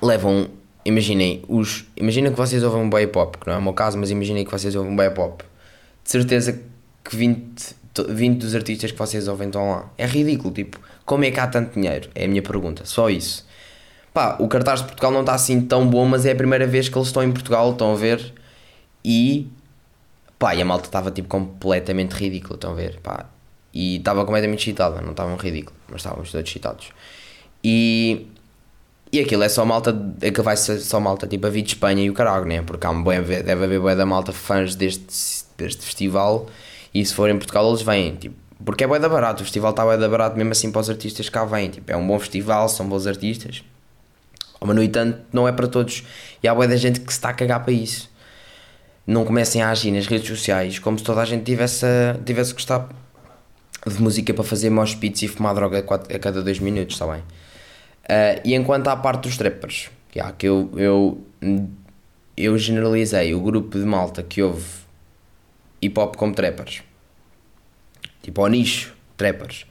levam, 0.01 0.50
imaginem, 0.86 1.44
os, 1.48 1.86
imaginem 1.96 2.32
que 2.32 2.38
vocês 2.38 2.63
ouvem 2.63 2.82
um 2.82 2.89
boy 2.89 3.08
pop, 3.08 3.38
que 3.38 3.48
não 3.48 3.56
é 3.56 3.58
o 3.58 3.62
meu 3.62 3.74
caso, 3.74 3.98
mas 3.98 4.12
imaginem 4.12 4.46
que 4.46 4.51
vocês 4.51 4.75
ouvem 4.75 4.92
um 4.92 4.96
boy 4.96 5.10
pop. 5.12 5.44
De 6.04 6.12
certeza 6.12 6.60
que 7.04 7.16
20, 7.16 7.75
20 8.10 8.39
dos 8.39 8.56
artistas 8.56 8.92
que 8.92 8.98
vocês 8.98 9.27
ouvem 9.27 9.48
estão 9.48 9.70
lá. 9.70 9.89
É 9.98 10.06
ridículo, 10.06 10.54
tipo, 10.54 10.80
como 11.06 11.24
é 11.24 11.32
que 11.32 11.39
há 11.39 11.48
tanto 11.48 11.74
dinheiro? 11.74 12.10
É 12.13 12.25
a 12.25 12.27
minha 12.27 12.42
pergunta, 12.42 12.86
só 12.86 13.10
isso. 13.10 13.46
Pá, 14.13 14.38
o 14.39 14.48
cartaz 14.48 14.80
de 14.82 14.86
Portugal 14.88 15.12
não 15.12 15.22
está 15.22 15.34
assim 15.34 15.62
tão 15.62 15.88
bom, 15.88 16.06
mas 16.06 16.25
é 16.25 16.32
a 16.32 16.36
primeira 16.36 16.66
vez 16.66 16.89
que 16.89 16.98
eles 16.98 17.08
estão 17.08 17.24
em 17.24 17.32
Portugal, 17.32 17.72
estão 17.72 17.94
a 17.94 17.96
ver? 17.96 18.34
E 19.04 19.48
pá, 20.39 20.56
e 20.56 20.62
a 20.62 20.66
malta 20.66 20.86
estava 20.86 21.12
tipo 21.12 21.27
completamente 21.27 22.13
ridícula, 22.13 22.56
estão 22.56 22.72
a 22.72 22.75
ver? 22.75 23.00
Pá, 23.00 23.25
e 23.74 23.98
estava 23.98 24.25
completamente 24.25 24.62
excitada, 24.62 25.01
não 25.01 25.12
estavam 25.12 25.36
ridículos, 25.36 25.80
mas 25.88 26.01
estávamos 26.01 26.32
todos 26.32 26.50
excitados. 26.50 26.92
E, 27.69 28.25
e 29.12 29.19
aquilo 29.19 29.43
é 29.43 29.50
só 29.50 29.65
malta, 29.65 29.89
aquilo 30.25 30.43
vai 30.43 30.55
ser 30.55 30.79
só 30.79 31.01
malta 31.01 31.27
tipo 31.27 31.45
a 31.47 31.50
vir 31.50 31.63
de 31.63 31.74
Espanha 31.74 32.01
e 32.01 32.09
o 32.09 32.13
caralho, 32.13 32.45
né? 32.45 32.62
Porque 32.62 32.88
há 32.88 32.91
um 32.91 33.03
bem, 33.03 33.21
deve 33.21 33.51
haver 33.51 33.77
boa 33.77 33.93
da 33.93 34.05
malta 34.05 34.31
fãs 34.31 34.74
deste, 34.74 35.43
deste 35.57 35.83
festival 35.83 36.47
e 36.93 37.05
se 37.05 37.13
forem 37.13 37.36
em 37.36 37.38
Portugal 37.38 37.67
eles 37.67 37.81
vêm, 37.81 38.15
tipo, 38.15 38.36
Porque 38.63 38.86
é 38.86 38.88
bué 38.88 39.00
da 39.00 39.09
barato, 39.09 39.41
o 39.41 39.43
festival 39.43 39.71
está 39.71 39.83
bué 39.83 39.97
da 39.97 40.07
barato 40.07 40.38
mesmo 40.38 40.53
assim 40.53 40.71
para 40.71 40.79
os 40.79 40.89
artistas 40.89 41.25
que 41.27 41.33
cá 41.33 41.43
vêm. 41.43 41.69
Tipo, 41.69 41.91
é 41.91 41.97
um 41.97 42.07
bom 42.07 42.17
festival, 42.17 42.69
são 42.69 42.88
bons 42.88 43.05
artistas. 43.05 43.62
Mas 44.62 44.74
no 44.74 44.81
entanto, 44.81 45.19
não 45.33 45.45
é 45.45 45.51
para 45.51 45.67
todos. 45.67 46.05
E 46.41 46.47
há 46.47 46.55
bué 46.55 46.67
da 46.67 46.77
gente 46.77 47.01
que 47.01 47.12
se 47.12 47.19
está 47.19 47.29
a 47.29 47.33
cagar 47.33 47.65
para 47.65 47.74
isso. 47.74 48.09
Não 49.05 49.25
comecem 49.25 49.62
a 49.62 49.71
agir 49.71 49.91
nas 49.91 50.07
redes 50.07 50.27
sociais 50.29 50.79
como 50.79 50.97
se 50.97 51.03
toda 51.03 51.21
a 51.21 51.25
gente 51.25 51.43
tivesse, 51.43 51.86
tivesse 52.25 52.53
gostado 52.53 52.95
de 53.86 54.01
música 54.01 54.33
para 54.33 54.43
fazer 54.45 54.69
mosh 54.69 54.95
pits 54.95 55.24
e 55.24 55.27
fumar 55.27 55.53
droga 55.53 55.79
a 55.79 56.19
cada 56.19 56.41
dois 56.41 56.59
minutos, 56.59 56.95
está 56.95 57.05
bem? 57.05 57.24
Uh, 58.09 58.39
e 58.43 58.55
enquanto 58.55 58.87
à 58.87 58.95
parte 58.95 59.23
dos 59.23 59.37
trappers, 59.37 59.89
yeah, 60.15 60.33
que 60.33 60.47
eu, 60.47 60.71
eu, 60.77 61.21
eu 62.37 62.57
generalizei 62.57 63.33
o 63.33 63.41
grupo 63.41 63.77
de 63.77 63.85
malta 63.85 64.23
que 64.23 64.41
houve 64.41 64.65
hip 65.81 65.99
hop 65.99 66.15
como 66.15 66.33
trappers, 66.33 66.83
tipo 68.21 68.41
ao 68.41 68.47
nicho, 68.47 68.95
trappers. 69.17 69.65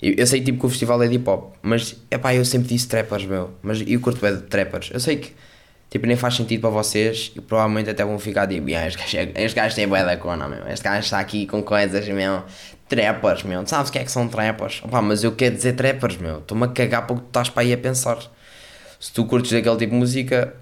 Eu, 0.00 0.14
eu, 0.14 0.26
sei 0.26 0.42
tipo 0.42 0.58
que 0.58 0.66
o 0.66 0.68
festival 0.68 1.02
é 1.02 1.08
de 1.08 1.14
hip 1.14 1.28
hop, 1.28 1.54
mas 1.62 1.96
é 2.10 2.18
pá, 2.18 2.34
eu 2.34 2.44
sempre 2.44 2.68
disse 2.68 2.86
trappers, 2.86 3.24
meu. 3.24 3.50
Mas 3.62 3.82
eu 3.86 4.00
curto 4.00 4.20
bem 4.20 4.34
de 4.36 4.42
trappers. 4.42 4.90
Eu 4.92 5.00
sei 5.00 5.16
que 5.16 5.32
tipo, 5.90 6.06
nem 6.06 6.16
faz 6.16 6.36
sentido 6.36 6.60
para 6.62 6.70
vocês 6.70 7.32
e 7.36 7.40
provavelmente 7.40 7.90
até 7.90 8.04
vão 8.04 8.18
ficar 8.18 8.46
tipo, 8.46 8.66
ah, 8.68 8.86
este 8.86 8.98
gajo, 8.98 9.32
este 9.34 9.56
gajo 9.56 9.74
tem 9.74 9.88
bué 9.88 10.04
da 10.04 10.16
cona, 10.16 10.48
meu. 10.48 10.66
Este 10.68 10.84
gajo 10.84 11.00
está 11.00 11.18
aqui 11.18 11.46
com 11.46 11.62
coisas, 11.62 12.08
meu. 12.08 12.44
Trappers, 12.88 13.42
meu. 13.42 13.66
Sabes 13.66 13.90
o 13.90 13.92
que 13.92 13.98
é 13.98 14.04
que 14.04 14.10
são 14.10 14.28
trappers? 14.28 14.80
Opa, 14.84 15.02
mas 15.02 15.22
eu 15.22 15.32
quero 15.32 15.56
dizer 15.56 15.74
trappers, 15.74 16.16
meu. 16.16 16.38
Estou-me 16.38 16.64
a 16.64 16.68
cagar 16.68 17.06
para 17.06 17.14
o 17.14 17.18
que 17.18 17.24
tu 17.24 17.28
estás 17.28 17.48
para 17.48 17.62
aí 17.62 17.72
a 17.72 17.78
pensar. 17.78 18.18
Se 18.98 19.12
tu 19.12 19.24
curtes 19.26 19.50
daquele 19.50 19.76
tipo 19.76 19.92
de 19.92 19.98
música 19.98 20.54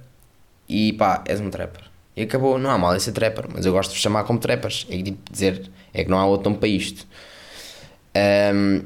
e 0.68 0.92
pá, 0.94 1.22
és 1.26 1.40
um 1.40 1.50
trapper. 1.50 1.84
E 2.16 2.22
acabou, 2.22 2.58
não 2.58 2.70
há 2.70 2.76
mal 2.76 2.96
em 2.96 2.98
ser 2.98 3.12
trapper, 3.12 3.46
mas 3.52 3.64
eu 3.64 3.72
gosto 3.72 3.92
de 3.92 3.98
chamar 4.00 4.24
como 4.24 4.38
trappers. 4.38 4.86
É 4.90 5.00
tipo 5.02 5.18
dizer, 5.30 5.70
é 5.94 6.04
que 6.04 6.10
não 6.10 6.18
há 6.18 6.26
outro 6.26 6.50
nome 6.50 6.58
para 6.58 6.68
isto. 6.68 7.06
Um, 8.54 8.82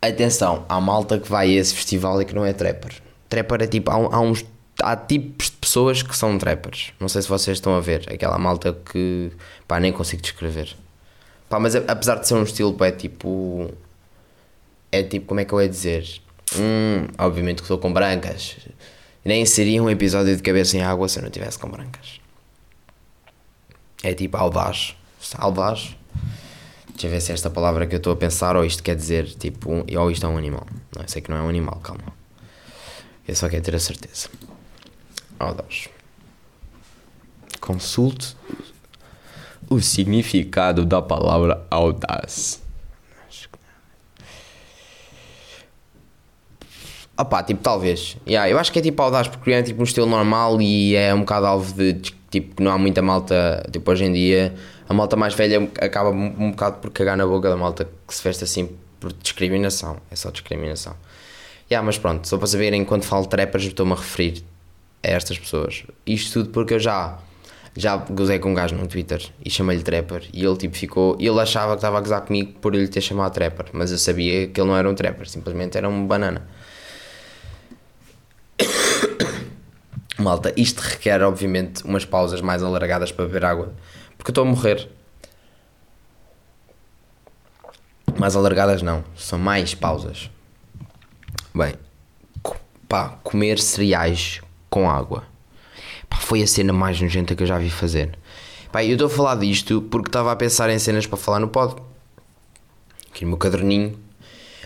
atenção, 0.00 0.64
há 0.68 0.80
malta 0.80 1.18
que 1.18 1.28
vai 1.28 1.48
a 1.50 1.60
esse 1.60 1.74
festival 1.74 2.20
e 2.22 2.24
que 2.24 2.34
não 2.34 2.44
é 2.44 2.52
trapper. 2.52 2.92
Trapper 3.28 3.62
é 3.62 3.66
tipo, 3.66 3.90
há, 3.90 3.94
há, 3.94 4.20
uns 4.20 4.44
há 4.82 4.96
tipos 4.96 5.50
de 5.50 5.56
pessoas 5.56 6.02
que 6.02 6.16
são 6.16 6.38
trappers. 6.38 6.92
Não 6.98 7.08
sei 7.08 7.22
se 7.22 7.28
vocês 7.28 7.58
estão 7.58 7.76
a 7.76 7.80
ver, 7.80 8.06
aquela 8.12 8.38
malta 8.38 8.72
que 8.72 9.30
pá, 9.66 9.80
nem 9.80 9.92
consigo 9.92 10.22
descrever. 10.22 10.74
Pá, 11.48 11.60
mas 11.60 11.74
apesar 11.74 12.16
de 12.16 12.28
ser 12.28 12.34
um 12.34 12.42
estilo, 12.42 12.74
pá, 12.74 12.88
é 12.88 12.92
tipo. 12.92 13.70
É 14.90 15.02
tipo, 15.02 15.26
como 15.26 15.40
é 15.40 15.44
que 15.44 15.52
eu 15.52 15.60
ia 15.60 15.68
dizer? 15.68 16.20
Hum, 16.56 17.08
obviamente 17.18 17.56
que 17.56 17.62
estou 17.62 17.78
com 17.78 17.92
brancas. 17.92 18.56
Nem 19.24 19.44
seria 19.46 19.82
um 19.82 19.90
episódio 19.90 20.36
de 20.36 20.42
cabeça 20.42 20.76
em 20.76 20.82
água 20.82 21.08
se 21.08 21.18
eu 21.18 21.22
não 21.22 21.30
tivesse 21.30 21.58
com 21.58 21.68
brancas. 21.68 22.20
É 24.02 24.14
tipo 24.14 24.36
audaz. 24.36 24.94
Audaz 25.38 25.96
Deixa 26.94 27.08
eu 27.08 27.10
ver 27.10 27.20
se 27.20 27.32
é 27.32 27.34
esta 27.34 27.50
palavra 27.50 27.86
que 27.86 27.94
eu 27.94 27.96
estou 27.96 28.12
a 28.12 28.16
pensar 28.16 28.56
ou 28.56 28.64
isto 28.64 28.80
quer 28.80 28.94
dizer 28.94 29.26
tipo, 29.26 29.84
ou 29.98 30.10
isto 30.12 30.24
é 30.24 30.28
um 30.28 30.38
animal. 30.38 30.64
Não, 30.94 31.02
eu 31.02 31.08
sei 31.08 31.20
que 31.20 31.28
não 31.28 31.36
é 31.36 31.42
um 31.42 31.48
animal, 31.48 31.80
calma. 31.82 32.14
Eu 33.26 33.34
só 33.34 33.48
quero 33.48 33.62
ter 33.62 33.74
a 33.74 33.80
certeza. 33.80 34.28
Audaz. 35.44 35.88
Consulte 37.60 38.36
o 39.68 39.80
significado 39.80 40.84
da 40.84 41.00
palavra 41.00 41.66
audaz. 41.70 42.62
Ah 47.16 47.24
pá, 47.24 47.42
tipo, 47.42 47.62
talvez. 47.62 48.16
Yeah, 48.26 48.50
eu 48.50 48.58
acho 48.58 48.72
que 48.72 48.78
é 48.80 48.82
tipo 48.82 49.00
audaz 49.00 49.28
porque 49.28 49.52
é 49.52 49.62
tipo 49.62 49.80
um 49.80 49.84
estilo 49.84 50.06
normal 50.06 50.60
e 50.60 50.96
é 50.96 51.14
um 51.14 51.20
bocado 51.20 51.46
alvo 51.46 51.72
de 51.72 51.94
tipo 52.28 52.56
que 52.56 52.62
não 52.62 52.72
há 52.72 52.78
muita 52.78 53.00
malta, 53.00 53.64
tipo 53.70 53.88
hoje 53.88 54.04
em 54.04 54.12
dia 54.12 54.52
a 54.88 54.92
malta 54.92 55.16
mais 55.16 55.32
velha 55.34 55.70
acaba 55.80 56.10
um, 56.10 56.50
bocado 56.50 56.78
por 56.78 56.90
cagar 56.90 57.16
na 57.16 57.26
boca 57.26 57.48
da 57.48 57.56
malta 57.56 57.88
que 58.06 58.14
se 58.14 58.22
veste 58.22 58.44
assim 58.44 58.68
por 59.00 59.12
discriminação. 59.12 59.98
É 60.10 60.16
só 60.16 60.30
discriminação. 60.30 60.94
Yeah, 61.70 61.84
mas 61.84 61.96
pronto, 61.96 62.28
só 62.28 62.36
para 62.36 62.46
saberem, 62.46 62.84
quando 62.84 63.04
falo 63.04 63.26
trappers, 63.26 63.64
estou-me 63.64 63.92
a 63.92 63.96
referir 63.96 64.44
a 65.04 65.10
estas 65.10 65.38
pessoas. 65.38 65.84
Isto 66.06 66.40
tudo 66.40 66.50
porque 66.50 66.74
eu 66.74 66.80
já 66.80 67.18
já 67.76 67.96
gozei 67.96 68.38
com 68.38 68.52
um 68.52 68.54
gajo 68.54 68.76
no 68.76 68.86
Twitter 68.86 69.20
e 69.44 69.50
chamei-lhe 69.50 69.82
trapper 69.82 70.28
e 70.32 70.44
ele 70.44 70.56
tipo 70.56 70.76
ficou. 70.76 71.16
Ele 71.18 71.40
achava 71.40 71.72
que 71.72 71.78
estava 71.78 71.98
a 71.98 72.00
gozar 72.00 72.20
comigo 72.22 72.52
por 72.60 72.74
ele 72.74 72.86
ter 72.88 73.00
chamado 73.00 73.32
trapper, 73.32 73.66
mas 73.72 73.90
eu 73.90 73.98
sabia 73.98 74.46
que 74.46 74.60
ele 74.60 74.68
não 74.68 74.76
era 74.76 74.88
um 74.88 74.94
trapper, 74.94 75.28
simplesmente 75.28 75.76
era 75.76 75.88
um 75.88 76.06
banana. 76.06 76.46
Malta, 80.16 80.52
isto 80.56 80.78
requer 80.78 81.20
obviamente 81.22 81.84
umas 81.84 82.04
pausas 82.04 82.40
mais 82.40 82.62
alargadas 82.62 83.10
para 83.10 83.26
beber 83.26 83.44
água 83.44 83.74
porque 84.24 84.30
eu 84.30 84.32
estou 84.32 84.44
a 84.44 84.48
morrer. 84.48 84.88
Mais 88.18 88.34
alargadas 88.34 88.80
não, 88.80 89.04
são 89.14 89.38
mais 89.38 89.74
pausas. 89.74 90.30
Bem, 91.54 91.74
pá, 92.88 93.18
comer 93.22 93.58
cereais 93.58 94.40
com 94.74 94.90
água. 94.90 95.22
Pá, 96.10 96.16
foi 96.16 96.42
a 96.42 96.48
cena 96.48 96.72
mais 96.72 97.00
nojenta 97.00 97.36
que 97.36 97.44
eu 97.44 97.46
já 97.46 97.58
vi 97.58 97.70
fazer. 97.70 98.18
Pá, 98.72 98.84
eu 98.84 98.94
estou 98.94 99.06
a 99.06 99.10
falar 99.10 99.36
disto 99.36 99.80
porque 99.82 100.08
estava 100.08 100.32
a 100.32 100.36
pensar 100.36 100.68
em 100.68 100.80
cenas 100.80 101.06
para 101.06 101.16
falar 101.16 101.38
no 101.38 101.46
pod. 101.46 101.76
Aqui 103.08 103.24
no 103.24 103.28
meu 103.28 103.38
caderninho. 103.38 103.96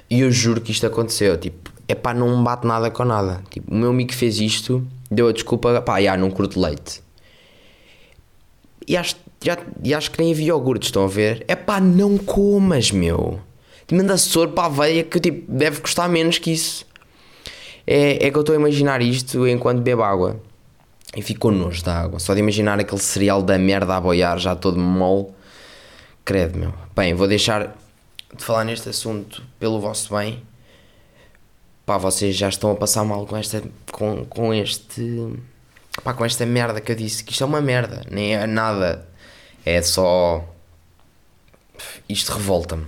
E 0.08 0.20
eu 0.20 0.30
juro 0.30 0.62
que 0.62 0.72
isto 0.72 0.86
aconteceu. 0.86 1.36
Tipo, 1.36 1.70
é 1.86 1.94
pá, 1.94 2.14
não 2.14 2.42
bate 2.42 2.66
nada 2.66 2.90
com 2.90 3.04
nada. 3.04 3.42
Tipo, 3.50 3.70
o 3.70 3.76
meu 3.76 3.90
amigo 3.90 4.14
fez 4.14 4.40
isto, 4.40 4.82
deu 5.10 5.28
a 5.28 5.32
desculpa, 5.32 5.78
pá, 5.82 6.00
já, 6.00 6.16
não 6.16 6.30
curto 6.30 6.58
leite. 6.58 7.02
E 8.86 8.96
acho 8.96 9.16
já, 9.44 9.58
e 9.84 9.92
acho 9.92 10.10
que 10.10 10.22
nem 10.22 10.32
havia 10.32 10.46
iogurte, 10.46 10.86
estão 10.86 11.04
a 11.04 11.08
ver? 11.08 11.44
É 11.46 11.54
pá, 11.54 11.78
não 11.78 12.16
comas, 12.16 12.90
meu. 12.90 13.38
Manda 13.92 14.16
soro 14.16 14.52
para 14.52 14.64
a 14.64 14.68
veia 14.70 15.04
que 15.04 15.20
tipo, 15.20 15.52
deve 15.52 15.82
custar 15.82 16.08
menos 16.08 16.38
que 16.38 16.50
isso. 16.50 16.87
É, 17.90 18.26
é 18.26 18.30
que 18.30 18.36
eu 18.36 18.40
estou 18.40 18.54
a 18.54 18.58
imaginar 18.58 19.00
isto 19.00 19.48
enquanto 19.48 19.80
bebo 19.80 20.02
água. 20.02 20.38
E 21.16 21.22
fico 21.22 21.50
nojo 21.50 21.82
da 21.82 21.98
água. 21.98 22.18
Só 22.18 22.34
de 22.34 22.40
imaginar 22.40 22.78
aquele 22.78 23.00
cereal 23.00 23.42
da 23.42 23.56
merda 23.56 23.96
a 23.96 24.00
boiar 24.00 24.38
já 24.38 24.54
todo 24.54 24.78
mole. 24.78 25.28
Credo, 26.22 26.58
meu. 26.58 26.74
Bem, 26.94 27.14
vou 27.14 27.26
deixar 27.26 27.74
de 28.36 28.44
falar 28.44 28.64
neste 28.64 28.90
assunto 28.90 29.42
pelo 29.58 29.80
vosso 29.80 30.14
bem. 30.14 30.42
Pá, 31.86 31.96
vocês 31.96 32.36
já 32.36 32.50
estão 32.50 32.72
a 32.72 32.74
passar 32.74 33.04
mal 33.04 33.24
com 33.24 33.38
esta. 33.38 33.62
com, 33.90 34.22
com 34.26 34.52
este. 34.52 35.32
Pá, 36.04 36.12
com 36.12 36.26
esta 36.26 36.44
merda 36.44 36.82
que 36.82 36.92
eu 36.92 36.96
disse. 36.96 37.24
Que 37.24 37.32
isto 37.32 37.42
é 37.42 37.46
uma 37.46 37.62
merda. 37.62 38.04
Nem 38.10 38.34
é 38.34 38.46
nada 38.46 39.08
é 39.64 39.80
só. 39.80 40.44
Isto 42.06 42.32
revolta-me. 42.32 42.84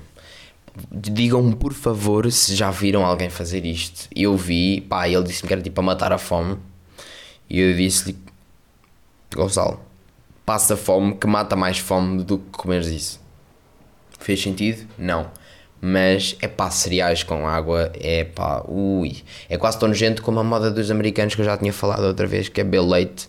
Digam-me, 0.90 1.56
por 1.56 1.72
favor, 1.72 2.30
se 2.30 2.54
já 2.54 2.70
viram 2.70 3.04
alguém 3.04 3.28
fazer 3.30 3.64
isto. 3.64 4.08
Eu 4.14 4.37
vi, 4.37 4.80
pá, 4.80 5.08
ele 5.08 5.22
disse-me 5.25 5.49
que 5.49 5.52
era 5.54 5.62
tipo 5.62 5.80
a 5.80 5.84
matar 5.84 6.12
a 6.12 6.18
fome. 6.18 6.58
E 7.49 7.60
eu 7.60 7.76
disse-lhe: 7.76 8.16
Gonçalo, 9.34 9.80
passa 10.44 10.76
fome 10.76 11.14
que 11.14 11.26
mata 11.26 11.54
mais 11.56 11.78
fome 11.78 12.22
do 12.22 12.38
que 12.38 12.50
comeres 12.58 12.88
isso. 12.88 13.20
Fez 14.18 14.42
sentido? 14.42 14.87
Não. 14.99 15.30
Mas 15.80 16.37
é 16.42 16.49
pá, 16.49 16.70
cereais 16.70 17.22
com 17.22 17.49
água, 17.49 17.90
é 17.94 18.25
pá, 18.25 18.62
ui. 18.68 19.22
É 19.49 19.56
quase 19.56 19.78
tão 19.78 19.88
nojento 19.88 20.22
como 20.22 20.38
a 20.38 20.44
moda 20.44 20.70
dos 20.70 20.90
americanos 20.90 21.34
que 21.34 21.40
eu 21.40 21.44
já 21.44 21.56
tinha 21.56 21.72
falado 21.72 22.04
outra 22.04 22.26
vez, 22.26 22.49
que 22.49 22.60
é 22.60 22.64
leite 22.64 23.28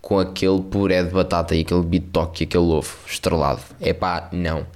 com 0.00 0.18
aquele 0.18 0.60
puré 0.60 1.02
de 1.04 1.10
batata 1.10 1.54
e 1.54 1.60
aquele 1.60 1.82
bitoque 1.82 2.42
e 2.42 2.44
aquele 2.46 2.64
ovo 2.64 2.96
estrelado. 3.06 3.62
É 3.80 3.92
pá, 3.92 4.28
não. 4.32 4.66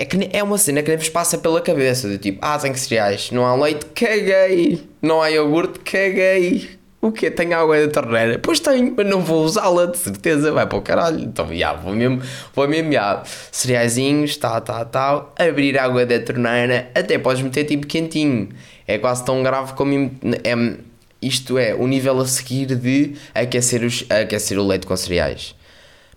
É 0.00 0.06
que 0.06 0.30
é 0.32 0.42
uma 0.42 0.56
cena 0.56 0.82
que 0.82 0.88
nem 0.88 0.96
vos 0.96 1.10
passa 1.10 1.36
pela 1.36 1.60
cabeça, 1.60 2.08
de 2.08 2.16
tipo, 2.16 2.38
ah, 2.40 2.58
tem 2.58 2.72
cereais, 2.72 3.30
não 3.30 3.44
há 3.44 3.54
leite, 3.54 3.84
caguei. 3.94 4.82
Não 5.02 5.20
há 5.20 5.28
iogurte, 5.28 5.78
caguei. 5.80 6.70
O 7.02 7.12
quê? 7.12 7.30
Tenho 7.30 7.54
água 7.54 7.86
da 7.86 7.92
torneira? 7.92 8.38
Pois 8.38 8.60
tenho, 8.60 8.94
mas 8.96 9.06
não 9.06 9.20
vou 9.20 9.44
usá-la, 9.44 9.84
de 9.84 9.98
certeza, 9.98 10.52
vai 10.52 10.66
para 10.66 10.78
o 10.78 10.80
caralho. 10.80 11.20
Então, 11.20 11.46
já, 11.54 11.74
vou 11.74 11.94
mesmo, 11.94 12.22
vou 12.54 12.66
mesmo, 12.66 12.90
já, 12.90 13.22
cereaisinhos, 13.52 14.38
tal, 14.38 14.62
tal, 14.62 14.86
tal, 14.86 15.34
abrir 15.38 15.78
água 15.78 16.06
da 16.06 16.18
torneira, 16.18 16.90
até 16.94 17.18
podes 17.18 17.42
meter 17.42 17.64
tipo 17.64 17.86
quentinho. 17.86 18.48
É 18.86 18.96
quase 18.96 19.22
tão 19.22 19.42
grave 19.42 19.74
como... 19.74 20.12
É, 20.42 20.76
isto 21.20 21.58
é, 21.58 21.74
o 21.74 21.86
nível 21.86 22.18
a 22.20 22.26
seguir 22.26 22.74
de 22.74 23.16
aquecer, 23.34 23.84
os, 23.84 24.06
aquecer 24.08 24.58
o 24.58 24.66
leite 24.66 24.86
com 24.86 24.96
cereais. 24.96 25.54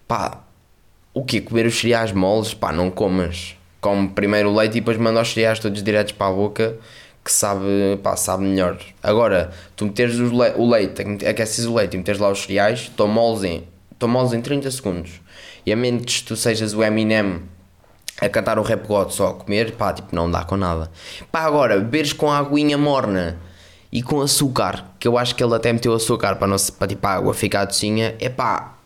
Pá, 0.08 0.42
o 1.14 1.26
quê? 1.26 1.42
Comer 1.42 1.66
os 1.66 1.78
cereais 1.78 2.14
moles? 2.14 2.54
Pá, 2.54 2.72
não 2.72 2.90
comas. 2.90 3.58
Come 3.84 4.08
primeiro 4.08 4.50
o 4.50 4.56
leite 4.56 4.78
e 4.78 4.80
depois 4.80 4.98
manda 4.98 5.22
os 5.22 5.34
cereais 5.34 5.60
todos 5.60 5.84
diretos 5.84 6.14
para 6.14 6.28
a 6.28 6.34
boca, 6.34 6.78
que 7.22 7.30
sabe, 7.30 8.00
pá, 8.02 8.16
sabe 8.16 8.46
melhor. 8.46 8.78
Agora, 9.04 9.52
tu 9.76 9.84
meteres 9.84 10.16
o, 10.20 10.30
le 10.30 10.54
o 10.56 10.70
leite, 10.70 11.02
aqueces 11.28 11.66
o 11.66 11.76
leite 11.76 11.96
e 11.96 11.98
meteres 11.98 12.22
lá 12.22 12.30
os 12.30 12.44
cereais, 12.44 12.84
estão 12.84 13.10
moles 13.10 13.44
em, 13.44 13.68
em 14.38 14.42
30 14.42 14.72
segundos. 14.72 15.20
E 15.66 15.74
a 15.74 15.76
menos 15.76 16.22
que 16.22 16.24
tu 16.24 16.38
sejas 16.38 16.74
o 16.74 16.82
Eminem 16.82 17.42
a 18.22 18.30
cantar 18.30 18.58
o 18.58 18.62
rap 18.62 18.88
God 18.88 19.10
só 19.10 19.32
a 19.32 19.34
comer, 19.34 19.74
pá, 19.74 19.92
tipo, 19.92 20.16
não 20.16 20.32
dá 20.32 20.46
com 20.46 20.56
nada. 20.56 20.90
Pá, 21.30 21.42
agora, 21.42 21.78
beberes 21.78 22.14
com 22.14 22.32
a 22.32 22.38
aguinha 22.38 22.78
morna 22.78 23.38
e 23.92 24.02
com 24.02 24.22
açúcar, 24.22 24.86
que 24.98 25.10
eu 25.10 25.18
acho 25.18 25.36
que 25.36 25.44
ele 25.44 25.56
até 25.56 25.74
meteu 25.74 25.94
açúcar 25.94 26.38
para, 26.38 26.48
não, 26.48 26.56
para 26.80 26.88
tipo, 26.88 27.06
a 27.06 27.16
água 27.16 27.34
ficar 27.34 27.66
docinha, 27.66 28.16
é 28.18 28.30
pá, 28.30 28.78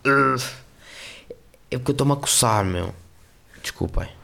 é 1.70 1.78
porque 1.78 1.92
eu 1.92 1.94
estou-me 1.94 2.14
a 2.14 2.16
coçar, 2.16 2.66
meu. 2.66 2.96
Desculpem. 3.62 4.17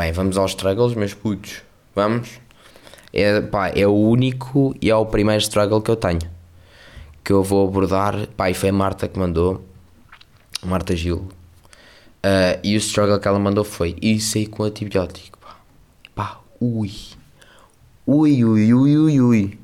Bem, 0.00 0.12
vamos 0.12 0.38
aos 0.38 0.52
struggles, 0.52 0.94
meus 0.94 1.12
putos. 1.12 1.60
Vamos. 1.94 2.40
É, 3.12 3.38
pá, 3.42 3.68
é 3.68 3.86
o 3.86 3.92
único 3.92 4.74
e 4.80 4.88
é 4.88 4.96
o 4.96 5.04
primeiro 5.04 5.42
struggle 5.42 5.82
que 5.82 5.90
eu 5.90 5.96
tenho. 5.96 6.22
Que 7.22 7.34
eu 7.34 7.44
vou 7.44 7.68
abordar. 7.68 8.26
Pá, 8.28 8.48
e 8.48 8.54
foi 8.54 8.70
a 8.70 8.72
Marta 8.72 9.06
que 9.06 9.18
mandou. 9.18 9.62
Marta 10.64 10.96
Gil. 10.96 11.18
Uh, 11.18 12.56
e 12.64 12.74
o 12.76 12.78
struggle 12.78 13.20
que 13.20 13.28
ela 13.28 13.38
mandou 13.38 13.62
foi 13.62 13.94
isso 14.00 14.38
aí 14.38 14.46
com 14.46 14.62
antibiótico. 14.62 15.38
Pá, 15.38 15.58
pá 16.14 16.40
ui. 16.58 16.94
Ui, 18.06 18.42
ui, 18.42 18.72
ui, 18.72 18.96
ui, 18.96 19.20
ui. 19.20 19.58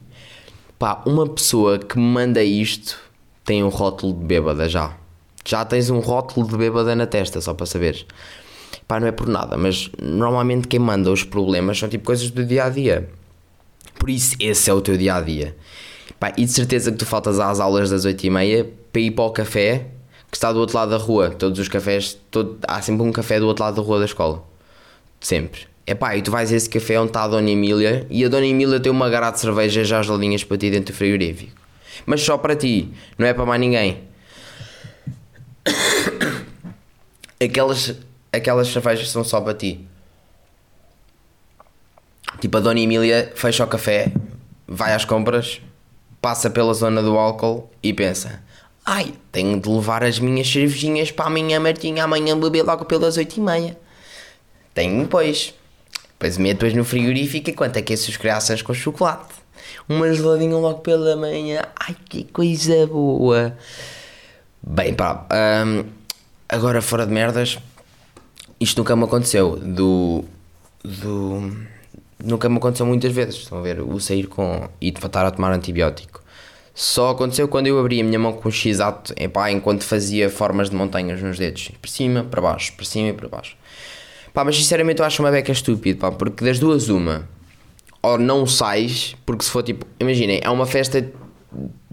Pá, 0.79 1.03
uma 1.07 1.27
pessoa 1.27 1.79
que 1.79 1.97
me 1.97 2.05
manda 2.05 2.45
isto 2.45 3.01
tem 3.43 3.65
um 3.65 3.71
rótulo 3.71 4.13
de 4.13 4.27
bêbada 4.27 4.69
já. 4.69 4.95
Já 5.47 5.65
tens 5.65 5.89
um 5.89 6.01
rótulo 6.01 6.47
de 6.47 6.59
bêbada 6.59 6.95
na 6.95 7.07
testa, 7.07 7.41
só 7.41 7.55
para 7.55 7.65
saberes. 7.65 8.05
Pá, 8.87 9.01
não 9.01 9.07
é 9.07 9.13
por 9.13 9.27
nada, 9.27 9.57
mas 9.57 9.91
normalmente 10.01 10.69
quem 10.69 10.79
manda 10.79 11.11
os 11.11 11.25
problemas 11.25 11.79
são 11.79 11.89
tipo 11.89 12.05
coisas 12.05 12.31
do 12.31 12.45
dia 12.45 12.65
a 12.65 12.71
dia. 12.71 13.09
Por 13.99 14.11
isso, 14.11 14.37
esse 14.39 14.71
é 14.71 14.73
o 14.73 14.81
teu 14.81 14.97
dia 14.97 15.17
a 15.17 15.21
dia. 15.21 15.57
Pá, 16.21 16.33
e 16.37 16.45
de 16.45 16.53
certeza 16.53 16.93
que 16.93 16.99
tu 16.99 17.07
faltas 17.07 17.41
às 17.41 17.61
aulas 17.61 17.91
das 17.91 18.07
8h30 18.07 18.67
para 18.93 19.01
ir 19.01 19.11
para 19.11 19.25
o 19.25 19.31
café 19.31 19.87
que 20.31 20.37
está 20.37 20.53
do 20.53 20.59
outro 20.59 20.77
lado 20.77 20.91
da 20.91 20.97
rua. 20.97 21.31
Todos 21.31 21.59
os 21.59 21.69
cafés, 21.69 22.19
todo, 22.31 22.59
há 22.67 22.81
sempre 22.83 23.03
um 23.03 23.13
café 23.13 23.41
do 23.41 23.47
outro 23.47 23.65
lado 23.65 23.77
da 23.77 23.83
rua 23.83 23.99
da 23.99 24.05
escola. 24.05 24.43
Sempre. 25.21 25.63
É 25.87 25.95
pá, 25.95 26.17
e 26.17 26.23
tu 26.23 26.31
vais 26.31 26.53
a 26.53 26.57
esse 26.57 26.69
café 26.69 26.99
onde 26.99 27.11
está 27.11 27.23
a 27.23 27.29
Dona 27.29 27.49
Emília 27.49 28.07
e 28.11 28.25
a 28.25 28.29
Dona 28.29 28.47
Emília 28.47 28.81
tem 28.81 28.91
uma 28.91 29.09
garrafa 29.09 29.35
de 29.35 29.41
cerveja 29.41 29.85
já 29.85 30.03
geladinhas 30.03 30.43
para 30.43 30.59
ti 30.59 30.71
dentro 30.71 30.93
do 30.93 30.97
frigorífico. 30.97 31.53
Mas 32.05 32.21
só 32.23 32.37
para 32.37 32.57
ti, 32.57 32.93
não 33.17 33.27
é 33.27 33.33
para 33.33 33.47
mais 33.47 33.61
ninguém. 33.61 34.03
Aquelas, 37.41 37.95
aquelas 38.33 38.69
cervejas 38.69 39.11
são 39.11 39.25
só 39.25 39.41
para 39.41 39.55
ti. 39.55 39.87
Tipo, 42.41 42.59
a 42.59 42.61
Dona 42.61 42.81
Emília 42.81 43.33
fecha 43.35 43.65
o 43.65 43.67
café, 43.67 44.13
vai 44.67 44.93
às 44.93 45.05
compras, 45.05 45.61
passa 46.21 46.51
pela 46.51 46.75
zona 46.75 47.03
do 47.03 47.17
álcool 47.17 47.71
e 47.83 47.93
pensa: 47.93 48.43
Ai, 48.85 49.15
tenho 49.33 49.61
de 49.61 49.69
levar 49.69 50.05
as 50.05 50.19
minhas 50.19 50.51
cervejinhas 50.51 51.11
para 51.11 51.27
a 51.27 51.31
minha 51.31 51.59
Martinha 51.59 52.05
amanhã 52.05 52.39
beber 52.39 52.63
logo 52.63 52.85
pelas 52.85 53.17
8 53.17 53.37
e 53.37 53.41
meia. 53.41 53.79
Tenho, 54.75 55.07
pois. 55.09 55.55
Depois 56.11 56.39
meto-as 56.39 56.73
no 56.73 56.85
frigorífico 56.85 57.51
enquanto 57.51 57.79
aqueço 57.79 58.11
os 58.11 58.17
crianças 58.17 58.63
com 58.63 58.73
chocolate. 58.73 59.35
Uma 59.89 60.13
geladinha 60.13 60.57
logo 60.57 60.81
pela 60.81 61.17
manhã. 61.17 61.63
Ai, 61.75 61.97
que 62.09 62.25
coisa 62.25 62.87
boa. 62.87 63.57
Bem, 64.63 64.95
pá. 64.95 65.27
Um, 65.67 65.85
agora, 66.49 66.81
fora 66.81 67.07
de 67.07 67.13
merdas, 67.13 67.59
isto 68.61 68.79
nunca 68.79 68.97
me 68.97 69.05
aconteceu. 69.05 69.57
Do. 69.57 70.25
Do. 70.85 71.57
Nunca 72.23 72.49
me 72.49 72.57
aconteceu 72.57 72.87
muitas 72.87 73.13
vezes. 73.13 73.37
Estão 73.37 73.59
a 73.59 73.63
ver? 73.63 73.81
O 73.81 74.01
sair 74.01 74.27
com. 74.27 74.69
e 74.81 74.89
estar 74.89 75.27
a 75.27 75.31
tomar 75.31 75.53
antibiótico. 75.53 76.23
Só 76.75 77.11
aconteceu 77.11 77.49
quando 77.49 77.69
eu 77.69 77.79
abri 77.79 78.01
a 78.03 78.05
minha 78.05 78.19
mão 78.19 78.35
com 78.35 78.51
o 78.51 78.53
x-ato, 78.53 79.15
enquanto 79.51 79.83
fazia 79.83 80.29
formas 80.29 80.69
de 80.69 80.77
montanhas 80.77 81.23
nos 81.23 81.39
dedos. 81.39 81.71
Para 81.81 81.91
cima, 81.91 82.25
para 82.25 82.43
baixo, 82.43 82.75
para 82.75 82.85
cima 82.85 83.09
e 83.09 83.13
para 83.15 83.29
baixo. 83.29 83.57
Pá, 84.35 84.45
mas 84.45 84.57
sinceramente 84.57 85.01
eu 85.01 85.07
acho 85.07 85.23
uma 85.23 85.31
beca 85.31 85.51
estúpido, 85.51 85.99
pá, 85.99 86.13
porque 86.13 86.45
das 86.45 86.59
duas 86.59 86.91
uma, 86.91 87.27
ou 88.03 88.19
não 88.19 88.47
sais, 88.47 89.17
porque 89.25 89.43
se 89.43 89.51
for 89.51 89.63
tipo, 89.63 89.87
imaginem, 89.99 90.39
é 90.43 90.51
uma 90.51 90.67
festa 90.67 91.11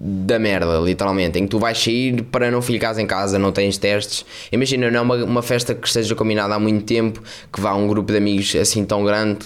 da 0.05 0.37
merda, 0.37 0.79
literalmente, 0.79 1.39
em 1.39 1.43
que 1.43 1.49
tu 1.49 1.57
vais 1.57 1.81
sair 1.81 2.23
para 2.23 2.51
não 2.51 2.61
ficares 2.61 2.97
em 2.97 3.07
casa, 3.07 3.39
não 3.39 3.53
tens 3.53 3.77
testes. 3.77 4.25
Imagina, 4.51 4.91
não 4.91 4.99
é 4.99 5.01
uma, 5.01 5.15
uma 5.23 5.41
festa 5.41 5.73
que 5.73 5.87
esteja 5.87 6.13
combinada 6.13 6.53
há 6.53 6.59
muito 6.59 6.83
tempo, 6.83 7.23
que 7.51 7.61
vá 7.61 7.73
um 7.73 7.87
grupo 7.87 8.11
de 8.11 8.17
amigos 8.17 8.53
assim 8.53 8.83
tão 8.83 9.05
grande, 9.05 9.45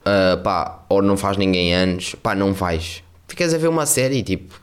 uh, 0.00 0.42
pá, 0.42 0.82
ou 0.88 1.02
não 1.02 1.14
faz 1.14 1.36
ninguém 1.36 1.74
anos, 1.74 2.14
pá, 2.14 2.34
não 2.34 2.54
vais. 2.54 3.04
Ficas 3.28 3.52
a 3.52 3.58
ver 3.58 3.68
uma 3.68 3.84
série, 3.84 4.22
tipo, 4.22 4.58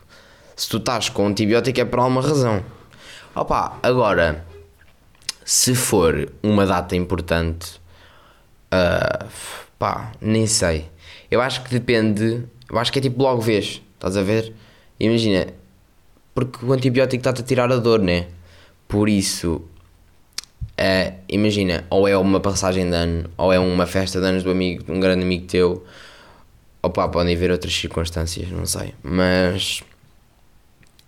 se 0.56 0.68
tu 0.68 0.78
estás 0.78 1.10
com 1.10 1.28
antibiótico 1.28 1.80
é 1.80 1.86
por 1.86 2.00
alguma 2.00 2.22
razão. 2.22 2.66
Opa, 3.36 3.78
agora, 3.84 4.44
se 5.46 5.76
for 5.76 6.28
uma 6.42 6.66
data 6.66 6.96
importante, 6.96 7.80
uh, 8.74 9.28
pá, 9.78 10.12
nem 10.20 10.48
sei. 10.48 10.90
Eu 11.30 11.40
acho 11.40 11.64
que 11.64 11.70
depende, 11.70 12.46
eu 12.68 12.80
acho 12.80 12.92
que 12.92 12.98
é 12.98 13.02
tipo 13.04 13.22
logo 13.22 13.42
vês, 13.42 13.80
estás 13.96 14.18
a 14.18 14.24
ver? 14.24 14.56
Imagina, 15.00 15.48
porque 16.34 16.66
o 16.66 16.74
antibiótico 16.74 17.22
está-te 17.22 17.42
a 17.42 17.46
tirar 17.46 17.72
a 17.72 17.78
dor, 17.78 18.00
né? 18.00 18.28
Por 18.88 19.10
isso, 19.10 19.62
uh, 20.80 21.14
imagina, 21.28 21.86
ou 21.90 22.08
é 22.08 22.18
uma 22.18 22.40
passagem 22.40 22.90
de 22.90 22.96
ano, 22.96 23.30
ou 23.38 23.52
é 23.52 23.60
uma 23.60 23.86
festa 23.86 24.20
de 24.20 24.26
anos 24.26 24.44
do 24.44 24.52
amigo, 24.52 24.84
de 24.84 24.92
um 24.92 25.00
grande 25.00 25.24
amigo 25.24 25.46
teu, 25.48 25.84
Opa, 26.86 27.08
podem 27.08 27.34
haver 27.34 27.50
outras 27.50 27.74
circunstâncias, 27.74 28.50
não 28.50 28.66
sei. 28.66 28.94
Mas 29.02 29.82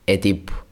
é 0.08 0.16
tipo, 0.16 0.66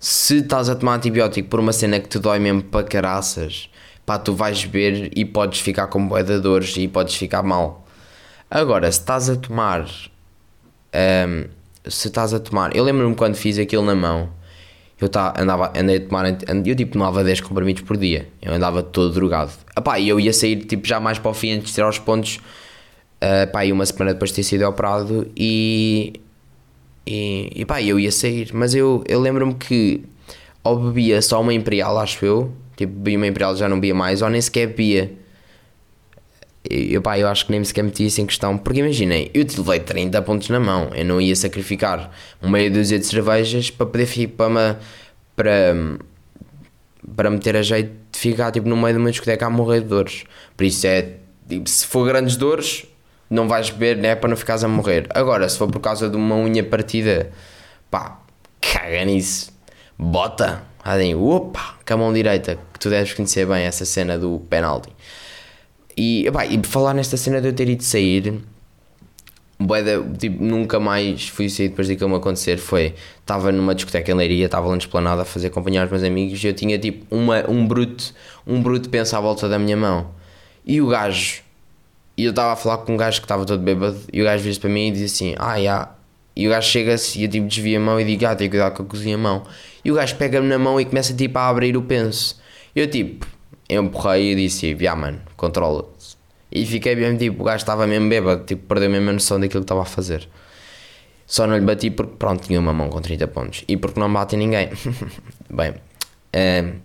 se 0.00 0.38
estás 0.38 0.68
a 0.68 0.74
tomar 0.74 0.96
antibiótico 0.96 1.48
por 1.48 1.60
uma 1.60 1.72
cena 1.72 2.00
que 2.00 2.08
te 2.08 2.18
dói 2.18 2.40
mesmo 2.40 2.64
para 2.64 2.84
caraças, 2.84 3.70
pá, 4.04 4.18
tu 4.18 4.34
vais 4.34 4.64
beber 4.64 5.16
e 5.16 5.24
podes 5.24 5.60
ficar 5.60 5.86
com 5.86 6.08
boedadores 6.08 6.76
e 6.76 6.88
podes 6.88 7.14
ficar 7.14 7.44
mal. 7.44 7.86
Agora, 8.50 8.90
se 8.90 8.98
estás 8.98 9.30
a 9.30 9.36
tomar, 9.36 9.88
um, 10.92 11.44
se 11.88 12.08
estás 12.08 12.32
a 12.34 12.40
tomar, 12.40 12.74
eu 12.74 12.84
lembro-me 12.84 13.14
quando 13.14 13.34
fiz 13.34 13.58
aquilo 13.58 13.84
na 13.84 13.94
mão, 13.94 14.28
eu 15.00 15.08
tá, 15.08 15.34
andava, 15.38 15.72
andei 15.78 15.96
a 15.96 16.00
tomar, 16.00 16.26
eu 16.66 16.76
tipo 16.76 16.92
tomava 16.92 17.22
10 17.22 17.42
comprimidos 17.42 17.82
por 17.82 17.96
dia, 17.96 18.28
eu 18.40 18.52
andava 18.52 18.82
todo 18.82 19.12
drogado. 19.12 19.52
Epá, 19.76 19.98
e 19.98 20.08
eu 20.08 20.18
ia 20.18 20.32
sair 20.32 20.56
tipo 20.64 20.86
já 20.86 20.98
mais 20.98 21.18
para 21.18 21.30
o 21.30 21.34
fim 21.34 21.52
antes 21.52 21.68
de 21.68 21.74
tirar 21.74 21.88
os 21.88 21.98
pontos 21.98 22.40
uh, 23.22 23.62
e 23.64 23.72
uma 23.72 23.84
semana 23.84 24.12
depois 24.14 24.30
de 24.30 24.36
ter 24.36 24.42
sido 24.42 24.66
operado 24.66 25.30
e, 25.36 26.20
e, 27.06 27.64
e 27.80 27.88
eu 27.88 28.00
ia 28.00 28.10
sair, 28.10 28.50
mas 28.54 28.74
eu, 28.74 29.04
eu 29.06 29.20
lembro-me 29.20 29.54
que 29.54 30.04
ou 30.66 30.78
bebia 30.78 31.22
só 31.22 31.40
uma 31.40 31.54
Imperial, 31.54 31.96
acho 31.98 32.24
eu, 32.24 32.52
tipo, 32.76 32.92
bebia 32.92 33.18
uma 33.18 33.26
Imperial 33.26 33.56
já 33.56 33.68
não 33.68 33.76
bebia 33.76 33.94
mais, 33.94 34.20
ou 34.20 34.28
nem 34.28 34.40
sequer 34.40 34.66
bebia. 34.66 35.12
Eu, 36.70 37.02
pá, 37.02 37.18
eu 37.18 37.28
acho 37.28 37.46
que 37.46 37.52
nem 37.52 37.62
sequer 37.64 37.82
metia 37.82 38.06
isso 38.06 38.20
em 38.20 38.26
questão, 38.26 38.56
porque 38.56 38.80
imaginem, 38.80 39.30
eu 39.32 39.44
te 39.44 39.58
levei 39.58 39.80
30 39.80 40.20
pontos 40.22 40.48
na 40.48 40.58
mão, 40.58 40.90
eu 40.94 41.04
não 41.04 41.20
ia 41.20 41.36
sacrificar 41.36 42.10
meia 42.42 42.70
dúzia 42.70 42.98
de 42.98 43.06
cervejas 43.06 43.70
para 43.70 43.86
poder 43.86 44.28
para, 44.36 44.78
para, 45.34 45.74
para 47.14 47.30
meter 47.30 47.56
a 47.56 47.62
jeito 47.62 47.92
de 48.10 48.18
ficar 48.18 48.50
tipo, 48.50 48.68
no 48.68 48.76
meio 48.76 48.94
de 48.94 49.00
uma 49.00 49.10
discoteca 49.10 49.46
a 49.46 49.50
morrer 49.50 49.80
de 49.80 49.88
dores. 49.88 50.24
Por 50.56 50.64
isso 50.64 50.86
é, 50.86 51.14
tipo, 51.48 51.68
se 51.68 51.86
for 51.86 52.06
grandes 52.06 52.36
dores, 52.36 52.86
não 53.28 53.48
vais 53.48 53.70
beber, 53.70 53.96
né? 53.96 54.14
Para 54.14 54.30
não 54.30 54.36
ficares 54.36 54.64
a 54.64 54.68
morrer. 54.68 55.06
Agora, 55.10 55.48
se 55.48 55.58
for 55.58 55.70
por 55.70 55.80
causa 55.80 56.08
de 56.08 56.16
uma 56.16 56.36
unha 56.36 56.62
partida, 56.62 57.30
pá, 57.90 58.20
caga 58.60 59.04
nisso. 59.04 59.52
Bota. 59.98 60.62
Adem, 60.84 61.16
opa, 61.16 61.74
com 61.84 61.94
a 61.94 61.96
mão 61.96 62.12
direita, 62.12 62.56
que 62.72 62.78
tu 62.78 62.88
deves 62.88 63.12
conhecer 63.12 63.44
bem 63.44 63.64
essa 63.64 63.84
cena 63.84 64.16
do 64.16 64.38
penalti. 64.48 64.88
E, 65.96 66.28
pá, 66.32 66.44
e 66.44 66.60
falar 66.64 66.94
nesta 66.94 67.16
cena 67.16 67.40
de 67.40 67.48
eu 67.48 67.52
ter 67.52 67.68
ido 67.68 67.82
sair, 67.82 68.42
Boeda, 69.58 70.04
tipo, 70.18 70.44
nunca 70.44 70.78
mais 70.78 71.28
fui 71.28 71.48
sair 71.48 71.68
depois 71.68 71.88
daquilo 71.88 72.10
me 72.10 72.16
acontecer. 72.16 72.58
Foi, 72.58 72.94
estava 73.20 73.50
numa 73.50 73.74
discoteca 73.74 74.12
em 74.12 74.14
Leiria, 74.14 74.44
estava 74.44 74.66
lá 74.66 74.72
na 74.72 74.78
esplanada 74.78 75.22
a 75.22 75.24
fazer 75.24 75.46
acompanhar 75.46 75.86
os 75.86 75.90
meus 75.90 76.02
amigos 76.02 76.44
e 76.44 76.46
eu 76.46 76.52
tinha 76.52 76.78
tipo 76.78 77.06
uma, 77.14 77.48
um 77.48 77.66
bruto, 77.66 78.12
um 78.46 78.62
bruto 78.62 78.90
pensa 78.90 79.16
à 79.16 79.20
volta 79.20 79.48
da 79.48 79.58
minha 79.58 79.76
mão. 79.76 80.10
E 80.66 80.80
o 80.80 80.88
gajo 80.88 81.42
e 82.16 82.24
eu 82.24 82.30
estava 82.30 82.52
a 82.52 82.56
falar 82.56 82.78
com 82.78 82.94
um 82.94 82.96
gajo 82.96 83.20
que 83.20 83.24
estava 83.24 83.44
todo 83.44 83.62
bêbado 83.62 83.98
e 84.12 84.22
o 84.22 84.24
gajo 84.24 84.42
vira 84.42 84.58
para 84.60 84.70
mim 84.70 84.88
e 84.88 84.90
diz 84.92 85.12
assim: 85.12 85.34
Ah, 85.38 85.60
já. 85.60 85.90
E 86.34 86.46
o 86.46 86.50
gajo 86.50 86.68
chega-se 86.68 87.18
e 87.18 87.24
eu 87.24 87.30
tipo 87.30 87.46
desvia 87.46 87.78
a 87.78 87.80
mão 87.80 88.00
e 88.00 88.04
digo: 88.04 88.26
Ah, 88.26 88.34
tenho 88.34 88.50
que 88.50 88.56
cuidar 88.56 88.70
com 88.72 88.82
a 88.82 88.86
cozinha 88.86 89.16
a 89.16 89.18
mão. 89.18 89.42
E 89.84 89.90
o 89.90 89.94
gajo 89.94 90.16
pega-me 90.16 90.48
na 90.48 90.58
mão 90.58 90.80
e 90.80 90.84
começa 90.84 91.14
tipo 91.14 91.38
a 91.38 91.48
abrir 91.48 91.76
o 91.76 91.82
penso. 91.82 92.40
Eu 92.74 92.88
tipo, 92.90 93.26
empurrei 93.68 94.32
e 94.32 94.34
disse: 94.34 94.76
Ya, 94.80 94.94
mano, 94.94 95.20
controla-te. 95.36 96.16
E 96.50 96.64
fiquei 96.64 96.94
mesmo 96.94 97.18
tipo, 97.18 97.42
o 97.42 97.44
gajo 97.44 97.58
estava 97.58 97.86
mesmo 97.86 98.08
bêbado, 98.08 98.44
tipo, 98.44 98.66
perdeu 98.66 98.88
mesmo 98.88 99.10
a 99.10 99.12
noção 99.12 99.38
daquilo 99.40 99.62
que 99.62 99.64
estava 99.64 99.82
a 99.82 99.84
fazer. 99.84 100.28
Só 101.26 101.46
não 101.46 101.56
lhe 101.58 101.64
bati 101.64 101.90
porque, 101.90 102.14
pronto, 102.16 102.46
tinha 102.46 102.60
uma 102.60 102.72
mão 102.72 102.88
com 102.88 103.00
30 103.00 103.26
pontos. 103.28 103.64
E 103.66 103.76
porque 103.76 103.98
não 103.98 104.12
bate 104.12 104.36
ninguém. 104.36 104.70
Bem, 105.50 105.74
um, 105.74 106.80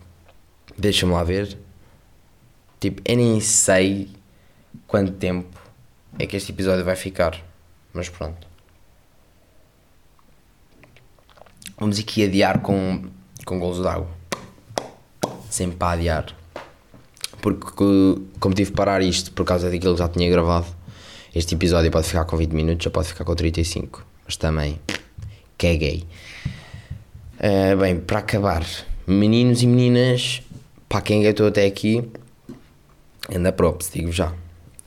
deixa-me 0.78 1.14
lá 1.14 1.24
ver. 1.24 1.58
Tipo, 2.80 3.02
eu 3.06 3.16
nem 3.16 3.40
sei 3.40 4.10
quanto 4.88 5.12
tempo 5.14 5.58
é 6.18 6.26
que 6.26 6.36
este 6.36 6.52
episódio 6.52 6.84
vai 6.84 6.96
ficar. 6.96 7.40
Mas 7.94 8.10
pronto. 8.10 8.48
Vamos 11.78 12.00
aqui 12.00 12.26
adiar 12.26 12.62
com, 12.62 13.04
com 13.46 13.60
golos 13.60 13.80
d'água. 13.80 14.10
Sempre 15.50 15.78
para 15.78 15.94
adiar. 15.94 16.41
Porque, 17.42 18.22
como 18.40 18.54
tive 18.56 18.70
de 18.70 18.76
parar 18.76 19.02
isto 19.02 19.32
por 19.32 19.46
causa 19.46 19.70
daquilo 19.70 19.94
que 19.94 20.00
já 20.00 20.08
tinha 20.08 20.30
gravado, 20.30 20.68
este 21.34 21.56
episódio 21.56 21.90
pode 21.92 22.08
ficar 22.08 22.26
com 22.26 22.38
20 22.38 22.52
minutos, 22.52 22.84
já 22.84 22.92
pode 22.92 23.08
ficar 23.08 23.26
com 23.26 23.36
35. 23.36 24.06
Mas 24.26 24.38
também, 24.38 24.80
caguei. 25.58 26.04
Uh, 27.38 27.78
bem, 27.78 28.00
para 28.00 28.20
acabar, 28.20 28.66
meninos 29.08 29.64
e 29.64 29.68
meninas, 29.68 30.42
para 30.88 31.02
quem 31.02 31.22
aguentou 31.22 31.48
até 31.48 31.66
aqui, 31.66 32.08
Anda 33.34 33.52
props, 33.52 33.92
digo 33.94 34.12
já. 34.12 34.34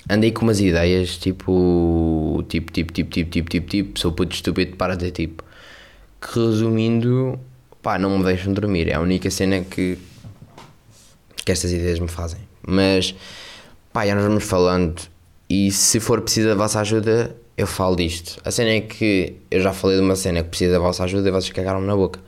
Andei 0.09 0.31
com 0.33 0.43
umas 0.43 0.61
ideias 0.61 1.17
tipo. 1.17 2.45
Tipo, 2.49 2.73
tipo, 2.73 2.93
tipo, 2.93 3.11
tipo, 3.11 3.31
tipo, 3.31 3.51
tipo, 3.51 3.67
tipo. 3.69 3.99
Sou 3.99 4.13
puto 4.13 4.35
estúpido 4.35 4.77
para 4.77 4.97
ter 4.97 5.13
tipo. 5.13 5.43
Que 6.21 6.39
resumindo. 6.39 7.39
Pá, 7.83 7.99
não 7.99 8.19
me 8.19 8.25
deixam 8.25 8.53
dormir. 8.53 8.89
É 8.89 8.95
a 8.95 9.01
única 9.01 9.31
cena 9.31 9.61
que. 9.61 9.97
Que 11.45 11.53
estas 11.53 11.73
ideias 11.73 11.99
me 11.99 12.09
fazem. 12.09 12.41
Mas. 12.67 13.15
Pá, 13.93 14.07
já 14.07 14.15
nós 14.15 14.25
vamos 14.25 14.45
falando. 14.45 15.01
E 15.49 15.71
se 15.71 16.01
for 16.01 16.21
preciso 16.21 16.49
da 16.49 16.55
vossa 16.55 16.81
ajuda, 16.81 17.37
eu 17.57 17.67
falo 17.67 17.95
disto. 17.95 18.41
A 18.45 18.51
cena 18.51 18.71
é 18.71 18.81
que 18.81 19.37
eu 19.51 19.61
já 19.61 19.73
falei 19.73 19.97
de 19.97 20.03
uma 20.03 20.17
cena 20.17 20.43
que 20.43 20.49
precisa 20.49 20.73
da 20.73 20.79
vossa 20.79 21.05
ajuda 21.05 21.29
e 21.29 21.33
vocês 21.33 21.53
cagaram-me 21.53 21.87
na 21.87 21.95
boca. 21.95 22.19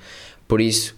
Por 0.47 0.61
isso, 0.61 0.95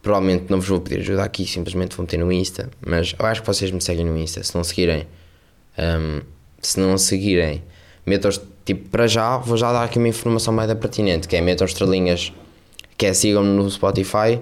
provavelmente 0.00 0.44
não 0.48 0.60
vos 0.60 0.68
vou 0.68 0.80
pedir 0.80 1.00
ajuda 1.00 1.24
aqui, 1.24 1.46
simplesmente 1.46 1.96
vou 1.96 2.04
meter 2.04 2.18
no 2.18 2.30
Insta. 2.30 2.70
Mas 2.84 3.14
eu 3.18 3.26
acho 3.26 3.40
que 3.40 3.46
vocês 3.46 3.70
me 3.70 3.80
seguem 3.80 4.04
no 4.04 4.16
Insta. 4.16 4.42
Se 4.42 4.54
não 4.54 4.62
seguirem, 4.62 5.06
um, 5.78 6.20
se 6.60 6.78
não 6.78 6.96
seguirem, 6.96 7.62
metam 8.06 8.30
tipo 8.64 8.88
para 8.90 9.06
já, 9.06 9.38
vou 9.38 9.56
já 9.56 9.72
dar 9.72 9.84
aqui 9.84 9.98
uma 9.98 10.08
informação 10.08 10.52
mais 10.54 10.72
pertinente, 10.74 11.26
que 11.26 11.36
é 11.36 11.40
metam 11.40 11.66
estrelinhas, 11.66 12.32
que 12.96 13.06
é 13.06 13.14
sigam-me 13.14 13.50
no 13.50 13.68
Spotify, 13.68 14.40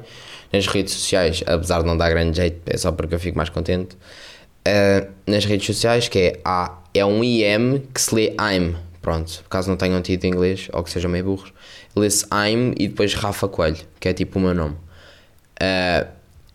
nas 0.52 0.66
redes 0.66 0.94
sociais, 0.94 1.42
apesar 1.46 1.80
de 1.80 1.86
não 1.86 1.96
dar 1.96 2.10
grande 2.10 2.36
jeito, 2.36 2.60
é 2.66 2.76
só 2.76 2.92
porque 2.92 3.14
eu 3.14 3.20
fico 3.20 3.36
mais 3.36 3.48
contente. 3.48 3.96
Uh, 4.66 5.10
nas 5.26 5.44
redes 5.44 5.66
sociais, 5.66 6.08
que 6.08 6.18
é 6.18 6.40
A, 6.44 6.78
é 6.92 7.04
um 7.04 7.22
IM 7.22 7.82
que 7.92 8.00
se 8.00 8.14
lê 8.14 8.34
I'm. 8.38 8.76
Pronto, 9.00 9.44
caso 9.48 9.70
não 9.70 9.76
tenham 9.76 10.02
tido 10.02 10.24
inglês 10.26 10.68
ou 10.72 10.82
que 10.82 10.90
sejam 10.90 11.10
meio 11.10 11.24
burros, 11.24 11.52
lê-se 11.96 12.26
I'm 12.26 12.74
e 12.78 12.88
depois 12.88 13.14
Rafa 13.14 13.48
Coelho, 13.48 13.78
que 13.98 14.08
é 14.08 14.12
tipo 14.12 14.38
o 14.38 14.42
meu 14.42 14.54
nome. 14.54 14.74
Uh, 15.56 16.06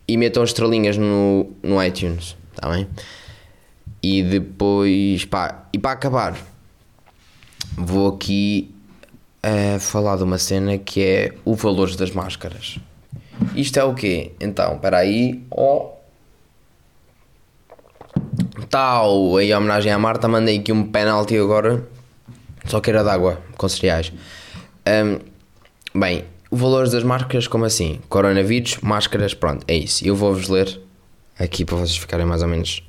e 0.06 0.16
metam 0.16 0.44
estrelinhas 0.44 0.96
no, 0.96 1.52
no 1.62 1.82
iTunes, 1.82 2.36
está 2.54 2.70
bem? 2.70 2.86
E 4.00 4.22
depois, 4.22 5.24
pá, 5.24 5.66
e 5.72 5.78
para 5.78 5.92
acabar, 5.92 6.38
vou 7.76 8.14
aqui 8.14 8.72
uh, 9.44 9.80
falar 9.80 10.16
de 10.16 10.22
uma 10.22 10.38
cena 10.38 10.78
que 10.78 11.02
é 11.02 11.32
o 11.44 11.54
valores 11.54 11.96
das 11.96 12.12
máscaras. 12.12 12.78
Isto 13.54 13.78
é 13.78 13.84
o 13.84 13.94
quê? 13.94 14.32
Então, 14.40 14.74
espera 14.74 14.98
aí, 14.98 15.42
oh. 15.50 15.90
Tal, 18.70 19.40
em 19.40 19.54
homenagem 19.54 19.92
à 19.92 19.98
Marta, 19.98 20.28
mandei 20.28 20.58
aqui 20.58 20.72
um 20.72 20.84
penalti 20.84 21.36
agora, 21.36 21.86
só 22.66 22.80
que 22.80 22.90
era 22.90 23.02
de 23.02 23.10
água, 23.10 23.40
com 23.56 23.68
cereais. 23.68 24.12
Um, 24.86 25.18
bem, 25.98 26.24
valores 26.50 26.92
das 26.92 27.02
máscaras, 27.02 27.46
como 27.46 27.64
assim? 27.64 28.00
Coronavírus, 28.08 28.78
máscaras, 28.82 29.34
pronto, 29.34 29.64
é 29.68 29.74
isso. 29.76 30.06
Eu 30.06 30.16
vou-vos 30.16 30.48
ler 30.48 30.80
aqui 31.38 31.64
para 31.64 31.76
vocês 31.76 31.96
ficarem 31.96 32.26
mais 32.26 32.42
ou 32.42 32.48
menos 32.48 32.82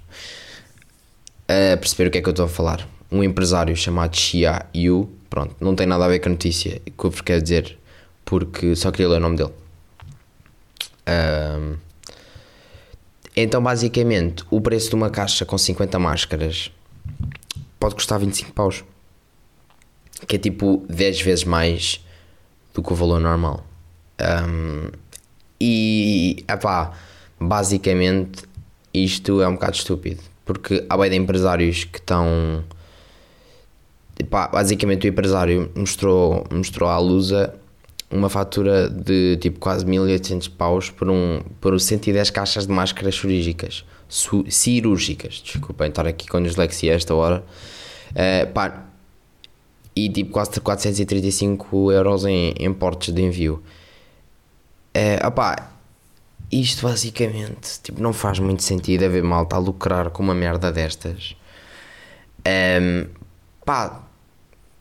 a 1.47 1.77
perceber 1.77 2.10
o 2.10 2.12
que 2.12 2.17
é 2.17 2.21
que 2.21 2.27
eu 2.27 2.31
estou 2.31 2.45
a 2.45 2.49
falar. 2.49 2.88
Um 3.12 3.23
empresário 3.23 3.75
chamado 3.75 4.15
Xia 4.15 4.65
Yu, 4.75 5.10
pronto, 5.29 5.55
não 5.60 5.75
tem 5.75 5.88
nada 5.88 6.05
a 6.05 6.07
ver 6.07 6.19
com 6.19 6.29
a 6.29 6.31
notícia 6.31 6.81
que 6.86 7.05
eu 7.05 7.12
quero 7.12 7.41
dizer, 7.41 7.77
porque 8.25 8.75
só 8.75 8.91
queria 8.91 9.10
ler 9.10 9.17
o 9.17 9.21
nome 9.21 9.38
dele. 9.38 9.53
Então, 13.36 13.62
basicamente, 13.62 14.43
o 14.50 14.60
preço 14.60 14.89
de 14.89 14.96
uma 14.96 15.10
caixa 15.10 15.46
com 15.46 15.58
50 15.58 16.00
máscaras 16.00 16.72
pode 17.80 17.96
custar 17.96 18.20
25 18.20 18.52
paus, 18.54 18.84
que 20.28 20.36
é 20.36 20.39
tipo 20.39 20.86
10 20.89 21.22
vezes 21.22 21.43
mais 21.43 22.04
do 22.74 22.82
que 22.82 22.91
o 22.91 22.96
valor 22.96 23.20
normal. 23.20 23.65
Um, 24.20 24.89
e, 25.62 26.43
epá, 26.50 26.93
basicamente, 27.39 28.43
isto 28.93 29.41
é 29.41 29.48
um 29.48 29.54
bocado 29.54 29.76
estúpido 29.76 30.22
porque 30.48 30.86
há 30.89 30.98
bem 30.98 31.12
de 31.12 31.17
empresários 31.17 31.84
que 31.84 32.00
estão. 32.00 32.63
Basicamente 34.52 35.06
o 35.06 35.10
empresário 35.10 35.70
mostrou, 35.76 36.43
mostrou 36.50 36.89
à 36.89 36.98
Lusa 36.98 37.54
uma 38.10 38.30
fatura 38.30 38.89
de 38.89 39.38
tipo 39.38 39.60
quase 39.60 39.86
1800 39.86 40.48
paus 40.48 40.89
por, 40.89 41.10
um, 41.10 41.41
por 41.60 41.80
110 41.80 42.30
caixas 42.30 42.65
de 42.65 42.72
máscaras 42.72 43.15
cirúrgicas. 43.15 43.86
Su, 44.08 44.46
cirúrgicas, 44.50 45.41
desculpem 45.43 45.89
estar 45.89 46.08
aqui 46.08 46.28
com 46.28 46.41
dislexia 46.41 46.93
a 46.93 46.96
esta 46.96 47.13
hora. 47.13 47.43
Uh, 48.12 48.52
pá, 48.54 48.86
e 49.96 50.10
tipo 50.10 50.32
quase 50.32 50.62
435 50.62 51.91
euros 51.91 52.24
em, 52.24 52.54
em 52.58 52.74
portes 52.74 53.13
de 53.13 53.22
envio. 53.22 53.62
Uh, 54.96 55.28
opá, 55.28 55.72
isto 56.52 56.88
basicamente 56.88 57.82
tipo, 57.84 58.02
não 58.02 58.13
faz 58.13 58.39
muito 58.39 58.63
sentido 58.63 59.04
haver 59.04 59.24
malta 59.24 59.58
a 59.58 59.60
lucrar 59.60 60.10
com 60.12 60.24
uma 60.24 60.34
merda 60.34 60.72
destas. 60.72 61.36
Um, 62.48 63.08
pá, 63.65 64.07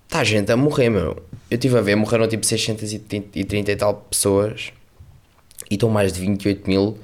está 0.06 0.24
gente 0.24 0.50
a 0.50 0.56
morrer, 0.56 0.90
meu. 0.90 1.22
Eu 1.50 1.54
estive 1.54 1.76
a 1.78 1.80
ver, 1.80 1.94
morreram 1.96 2.26
tipo 2.26 2.44
630 2.44 3.72
e 3.72 3.76
tal 3.76 3.94
pessoas 3.94 4.72
e 5.70 5.74
estão 5.74 5.90
mais 5.90 6.12
de 6.12 6.20
28 6.20 6.68
mil. 6.68 6.98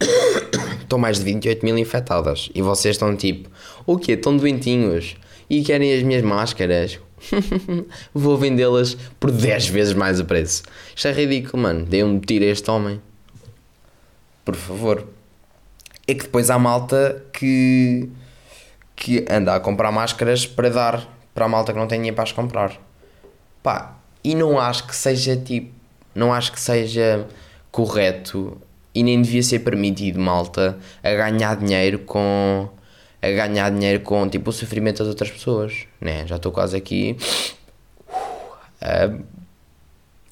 estão 0.80 0.98
mais 0.98 1.18
de 1.18 1.24
28 1.24 1.64
mil 1.64 1.76
infectadas. 1.78 2.48
E 2.54 2.62
vocês 2.62 2.96
estão 2.96 3.14
tipo, 3.16 3.50
o 3.84 3.98
quê? 3.98 4.12
Estão 4.12 4.36
doentinhos 4.36 5.16
e 5.48 5.62
querem 5.62 5.94
as 5.94 6.02
minhas 6.02 6.22
máscaras. 6.22 6.98
Vou 8.14 8.36
vendê-las 8.36 8.96
por 9.18 9.30
10 9.30 9.68
vezes 9.68 9.94
mais 9.94 10.20
o 10.20 10.24
preço. 10.24 10.62
Isto 10.94 11.08
é 11.08 11.12
ridículo, 11.12 11.62
mano. 11.62 11.84
Dei 11.84 12.02
um 12.02 12.18
tiro 12.18 12.44
a 12.44 12.48
este 12.48 12.70
homem 12.70 13.00
por 14.46 14.54
favor. 14.54 15.04
É 16.06 16.14
que 16.14 16.22
depois 16.22 16.48
há 16.50 16.58
malta 16.58 17.20
que, 17.32 18.08
que 18.94 19.26
anda 19.28 19.56
a 19.56 19.60
comprar 19.60 19.90
máscaras 19.90 20.46
para 20.46 20.70
dar 20.70 21.15
para 21.36 21.44
a 21.44 21.48
malta 21.48 21.70
que 21.70 21.78
não 21.78 21.86
tem 21.86 21.98
dinheiro 21.98 22.16
para 22.16 22.24
as 22.24 22.32
comprar. 22.32 22.80
Pá, 23.62 23.94
e 24.24 24.34
não 24.34 24.58
acho 24.58 24.86
que 24.86 24.96
seja 24.96 25.36
tipo, 25.36 25.70
não 26.14 26.32
acho 26.32 26.50
que 26.50 26.58
seja 26.58 27.28
correto 27.70 28.58
e 28.94 29.02
nem 29.02 29.20
devia 29.20 29.42
ser 29.42 29.58
permitido 29.58 30.18
malta 30.18 30.78
a 31.02 31.10
ganhar 31.10 31.56
dinheiro 31.56 31.98
com 31.98 32.70
a 33.20 33.28
ganhar 33.28 33.70
dinheiro 33.70 34.02
com 34.02 34.26
tipo 34.28 34.48
o 34.48 34.52
sofrimento 34.52 34.98
das 34.98 35.08
outras 35.08 35.30
pessoas, 35.30 35.86
né? 36.00 36.26
Já 36.26 36.36
estou 36.36 36.50
quase 36.50 36.74
aqui 36.74 37.18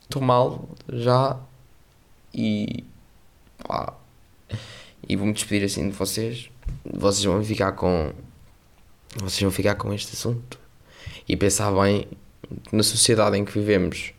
estou 0.02 0.22
uh, 0.22 0.24
mal 0.24 0.66
já 0.88 1.36
e 2.32 2.82
pá, 3.66 3.92
e 5.06 5.16
vou-me 5.16 5.34
despedir 5.34 5.66
assim 5.66 5.90
de 5.90 5.94
vocês. 5.94 6.48
Vocês 6.82 7.24
vão 7.24 7.44
ficar 7.44 7.72
com. 7.72 8.10
Vocês 9.16 9.42
vão 9.42 9.50
ficar 9.50 9.74
com 9.74 9.92
este 9.92 10.14
assunto 10.14 10.63
e 11.28 11.36
pensar 11.36 11.70
bem 11.72 12.06
na 12.72 12.82
sociedade 12.82 13.36
em 13.36 13.44
que 13.44 13.52
vivemos. 13.52 14.12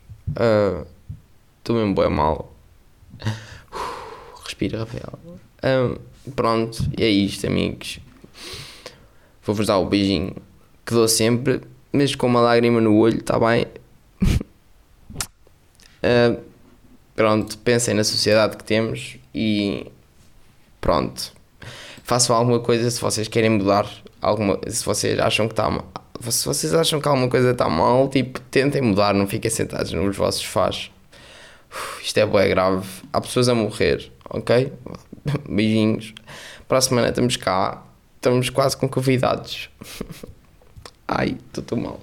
Estou 1.58 1.76
uh, 1.76 1.78
mesmo 1.78 1.94
bem 1.94 2.10
mal. 2.10 2.52
Respira, 4.44 4.78
Rafael. 4.80 5.18
Uh, 5.62 5.98
pronto, 6.32 6.78
é 6.98 7.08
isto, 7.08 7.46
amigos. 7.46 8.00
Vou-vos 9.44 9.66
dar 9.66 9.78
o 9.78 9.86
beijinho 9.86 10.34
que 10.84 10.94
dou 10.94 11.08
sempre, 11.08 11.60
mas 11.92 12.14
com 12.14 12.28
uma 12.28 12.40
lágrima 12.40 12.80
no 12.80 12.96
olho, 12.96 13.18
está 13.18 13.38
bem? 13.38 13.66
uh, 16.02 16.40
pronto, 17.14 17.58
pensem 17.58 17.94
na 17.94 18.04
sociedade 18.04 18.56
que 18.56 18.64
temos 18.64 19.16
e 19.34 19.86
pronto. 20.80 21.32
Façam 22.04 22.36
alguma 22.36 22.60
coisa 22.60 22.88
se 22.88 23.00
vocês 23.00 23.26
querem 23.26 23.50
mudar 23.50 23.90
alguma, 24.22 24.60
se 24.68 24.84
vocês 24.84 25.18
acham 25.18 25.48
que 25.48 25.52
está. 25.52 25.82
Se 26.20 26.46
vocês 26.46 26.74
acham 26.74 27.00
que 27.00 27.08
alguma 27.08 27.28
coisa 27.28 27.50
está 27.50 27.68
mal, 27.68 28.08
tipo, 28.08 28.40
tentem 28.40 28.82
mudar, 28.82 29.14
não 29.14 29.26
fiquem 29.26 29.50
sentados 29.50 29.92
nos 29.92 30.16
vossos 30.16 30.44
faz. 30.44 30.90
Isto 32.02 32.18
é 32.18 32.26
bem 32.26 32.48
grave. 32.48 32.86
Há 33.12 33.20
pessoas 33.20 33.48
a 33.48 33.54
morrer, 33.54 34.10
ok? 34.30 34.72
Beijinhos. 35.48 36.14
Para 36.68 36.78
a 36.78 36.80
semana 36.80 37.08
estamos 37.08 37.36
cá. 37.36 37.82
Estamos 38.16 38.50
quase 38.50 38.76
com 38.76 38.88
convidados. 38.88 39.70
Ai, 41.06 41.36
estou 41.56 41.78
mal. 41.78 42.00